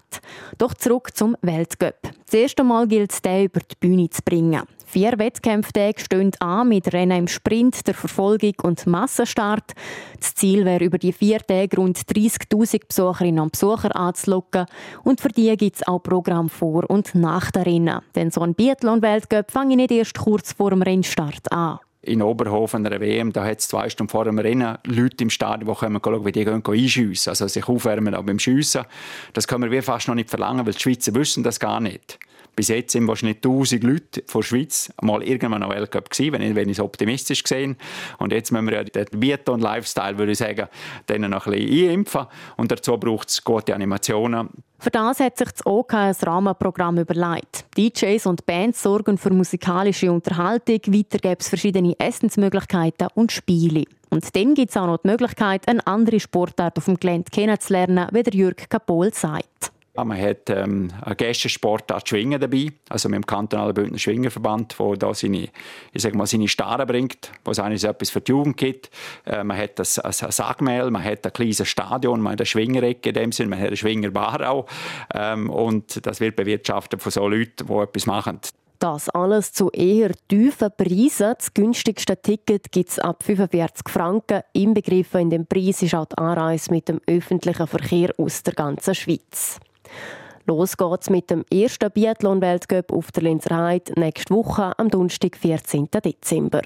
Doch 0.58 0.74
zurück 0.74 1.10
zum 1.14 1.36
Weltcup. 1.42 1.96
Das 2.24 2.34
erste 2.34 2.64
Mal 2.64 2.88
gilt 2.88 3.12
es, 3.12 3.22
den 3.22 3.48
über 3.48 3.60
die 3.60 3.76
Bühne 3.78 4.10
zu 4.10 4.22
bringen. 4.24 4.62
Vier 4.86 5.20
Wettkämpftage 5.20 6.00
stehen 6.00 6.32
an 6.40 6.70
mit 6.70 6.94
Rennen 6.94 7.18
im 7.18 7.28
Sprint, 7.28 7.86
der 7.86 7.96
Verfolgung 7.96 8.54
und 8.64 8.88
Massenstart. 8.88 9.74
Das 10.18 10.34
Ziel 10.34 10.64
wäre, 10.64 10.86
über 10.86 10.98
die 10.98 11.12
vier 11.12 11.40
Tage 11.40 11.76
rund 11.76 11.98
30.000 11.98 12.88
Besucherinnen 12.88 13.42
und 13.42 13.52
Besucher 13.52 13.94
anzulocken. 13.94 14.68
Und 15.04 15.20
für 15.20 15.28
die 15.28 15.54
gibt 15.58 15.76
es 15.76 15.86
auch 15.86 16.00
Programm 16.00 16.48
vor 16.48 16.90
und 16.90 17.14
nach 17.14 17.52
der 17.52 17.66
Rennen. 17.66 18.00
Denn 18.16 18.32
so 18.32 18.40
ein 18.40 18.56
Biathlon-Weltcup 18.56 19.52
fange 19.52 19.72
ich 19.72 19.78
nicht 19.78 19.92
erst 19.92 20.18
kurz 20.18 20.54
vor 20.54 20.70
dem 20.70 20.82
Rennstart 20.82 21.52
an 21.52 21.80
in 22.02 22.22
Oberhofen 22.22 22.86
einer 22.86 23.02
WM, 23.02 23.34
da 23.34 23.44
hat 23.46 23.60
es 23.60 23.68
zwei 23.68 23.90
Stunden 23.90 24.10
vor 24.10 24.26
dem 24.26 24.40
Rennen 24.40 24.78
Leute 24.86 25.24
im 25.24 25.30
Stadion, 25.30 25.70
die 25.70 25.80
kommen 25.80 26.02
schauen, 26.04 26.26
wie 26.26 26.32
die 26.32 26.46
gehen, 26.46 26.64
einschiessen, 26.66 27.30
also 27.30 27.48
sich 27.48 27.68
aufwärmen 27.68 28.16
auch 28.16 28.24
beim 28.24 28.40
Schiessen. 28.40 28.86
Das 29.34 29.48
können 29.48 29.72
wir 29.72 29.84
fast 29.84 30.08
noch 30.08 30.16
nicht 30.16 30.30
verlangen, 30.30 30.66
weil 30.66 30.74
die 30.74 30.80
Schweizer 30.80 31.14
wissen 31.16 31.44
das 31.44 31.60
gar 31.60 31.80
nicht. 31.80 32.20
Bis 32.58 32.70
jetzt 32.70 32.94
sind 32.94 33.08
wahrscheinlich 33.08 33.38
1000 33.38 33.84
Leute 33.84 34.24
von 34.26 34.42
der 34.42 34.48
Schweiz 34.48 34.92
mal 35.00 35.22
irgendwann 35.22 35.62
am 35.62 35.70
Weltcup 35.70 36.10
gewesen, 36.10 36.34
wenn 36.34 36.42
ich, 36.42 36.56
wenn 36.56 36.70
ich 36.70 36.80
es 36.80 36.84
optimistisch 36.84 37.44
gesehen. 37.44 37.78
Und 38.18 38.32
jetzt 38.32 38.52
müssen 38.52 38.66
wir 38.66 38.78
ja 38.78 38.84
den 38.84 39.20
Biathlon-Lifestyle, 39.20 40.18
würde 40.18 40.32
ich 40.32 40.40
sagen, 40.40 40.68
denen 41.08 41.30
noch 41.30 41.46
ein 41.46 41.54
bisschen 41.54 41.90
einimpfen. 41.90 42.26
Und 42.56 42.72
dazu 42.72 42.98
braucht 42.98 43.30
es 43.30 43.44
gute 43.44 43.76
Animationen. 43.76 44.50
Für 44.80 44.92
das 44.92 45.20
hat 45.20 45.38
sich 45.38 45.50
das 45.50 45.66
OK 45.66 45.94
ein 45.94 46.16
Rahmenprogramm 46.22 47.00
überlegt. 47.00 47.66
DJs 47.78 48.26
und 48.28 48.46
Bands 48.46 48.84
sorgen 48.84 49.18
für 49.18 49.32
musikalische 49.32 50.12
Unterhaltung, 50.12 50.80
weiter 50.88 51.18
gibt 51.18 51.42
es 51.42 51.50
verschiedene 51.50 52.00
Essensmöglichkeiten 52.00 53.08
und 53.16 53.32
Spiele. 53.32 53.86
Und 54.10 54.36
dann 54.36 54.54
gibt 54.54 54.70
es 54.70 54.78
auch 54.78 54.86
noch 54.86 54.98
die 54.98 55.10
Möglichkeit, 55.10 55.68
eine 55.68 55.86
andere 55.88 56.20
Sportart 56.20 56.78
auf 56.78 56.86
dem 56.86 57.00
Gelände 57.00 57.32
kennenzulernen, 57.32 58.08
wie 58.12 58.24
der 58.24 58.34
Jürg 58.34 58.70
Kapol 58.70 59.14
sagt. 59.14 59.72
Man 60.04 60.22
hat 60.22 60.50
ähm, 60.50 60.92
eine 61.02 61.16
Gästensportart 61.16 62.08
Schwingen 62.08 62.40
dabei, 62.40 62.68
also 62.90 63.10
mit 63.10 63.18
dem 63.18 63.26
kantonalen 63.26 63.74
Bündner 63.74 63.98
Schwingerverband, 63.98 64.78
der 64.80 64.98
da 64.98 65.14
seine, 65.14 65.50
ich 65.94 66.02
sag 66.02 66.14
mal, 66.14 66.28
seine 66.28 66.48
Starre 66.48 66.86
bringt, 66.86 67.32
wo 67.44 67.52
es 67.52 67.60
eigentlich 67.60 67.84
etwas 67.84 68.10
für 68.10 68.22
die 68.22 68.32
Jugend 68.32 68.58
gibt. 68.58 68.90
Äh, 69.26 69.44
man 69.44 69.58
hat 69.58 69.80
das, 69.80 70.00
ein 70.00 70.12
Sagmehl, 70.32 70.92
man 70.92 71.04
hat 71.04 71.26
ein 71.26 71.34
kleines 71.34 71.68
Stadion, 71.68 72.22
man 72.22 72.34
hat 72.34 72.42
eine 72.42 72.46
Schwingerecke 72.46 73.10
in 73.10 73.16
dem 73.16 73.32
Sinne, 73.32 73.50
man 73.50 73.60
hat 73.60 73.68
eine 73.68 73.78
Schwingerbar 73.78 74.50
auch. 74.50 74.68
Ähm, 75.14 75.50
und 75.50 76.06
das 76.06 76.20
wird 76.20 76.36
bewirtschaftet 76.36 77.02
von 77.02 77.12
so 77.12 77.28
Leuten, 77.28 77.68
die 77.68 77.74
etwas 77.74 78.06
machen. 78.06 78.40
Das 78.80 79.10
alles 79.10 79.54
zu 79.54 79.72
eher 79.72 80.12
tiefen 80.28 80.70
Preisen. 80.78 81.34
Das 81.36 81.52
günstigste 81.52 82.16
Ticket 82.22 82.72
gibt 82.72 82.90
es 82.90 83.00
ab 83.00 83.24
45 83.24 83.90
Franken. 83.90 84.42
Inbegriffen 84.54 85.22
in 85.22 85.30
dem 85.32 85.48
Preis 85.48 85.82
ist 85.82 85.96
auch 85.96 86.06
die 86.06 86.18
Anreise 86.20 86.72
mit 86.72 86.88
dem 86.88 87.02
öffentlichen 87.08 87.66
Verkehr 87.66 88.14
aus 88.20 88.44
der 88.44 88.54
ganzen 88.54 88.94
Schweiz. 88.94 89.60
Los 90.46 90.78
geht's 90.78 91.10
mit 91.10 91.30
dem 91.30 91.44
ersten 91.52 91.92
Biathlon-Weltcup 91.92 92.94
auf 92.94 93.12
der 93.12 93.24
Linzer 93.24 93.58
Heide 93.58 93.92
nächste 94.00 94.34
Woche 94.34 94.72
am 94.78 94.90
Donnerstag, 94.90 95.36
14. 95.36 95.90
Dezember. 96.04 96.62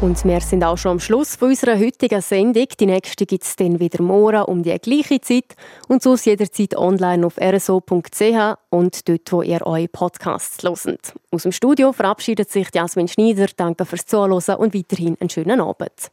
Und 0.00 0.24
wir 0.24 0.40
sind 0.40 0.62
auch 0.62 0.78
schon 0.78 0.92
am 0.92 1.00
Schluss 1.00 1.34
von 1.34 1.48
unserer 1.48 1.76
heutigen 1.76 2.22
Sendung. 2.22 2.66
Die 2.78 2.86
nächste 2.86 3.26
gibt 3.26 3.42
es 3.42 3.56
dann 3.56 3.80
wieder 3.80 4.00
morgen 4.00 4.44
um 4.44 4.62
die 4.62 4.78
gleiche 4.78 5.20
Zeit 5.20 5.56
und 5.88 6.04
sonst 6.04 6.24
jederzeit 6.24 6.76
online 6.76 7.26
auf 7.26 7.36
rso.ch 7.36 8.56
und 8.70 9.08
dort, 9.08 9.32
wo 9.32 9.42
ihr 9.42 9.66
eure 9.66 9.88
Podcasts 9.88 10.62
hört. 10.62 11.14
Aus 11.32 11.42
dem 11.42 11.50
Studio 11.52 11.92
verabschiedet 11.92 12.48
sich 12.48 12.68
Jasmin 12.72 13.08
Schneider. 13.08 13.48
Danke 13.56 13.84
fürs 13.84 14.06
Zuhören 14.06 14.56
und 14.56 14.72
weiterhin 14.72 15.16
einen 15.20 15.30
schönen 15.30 15.60
Abend. 15.60 16.12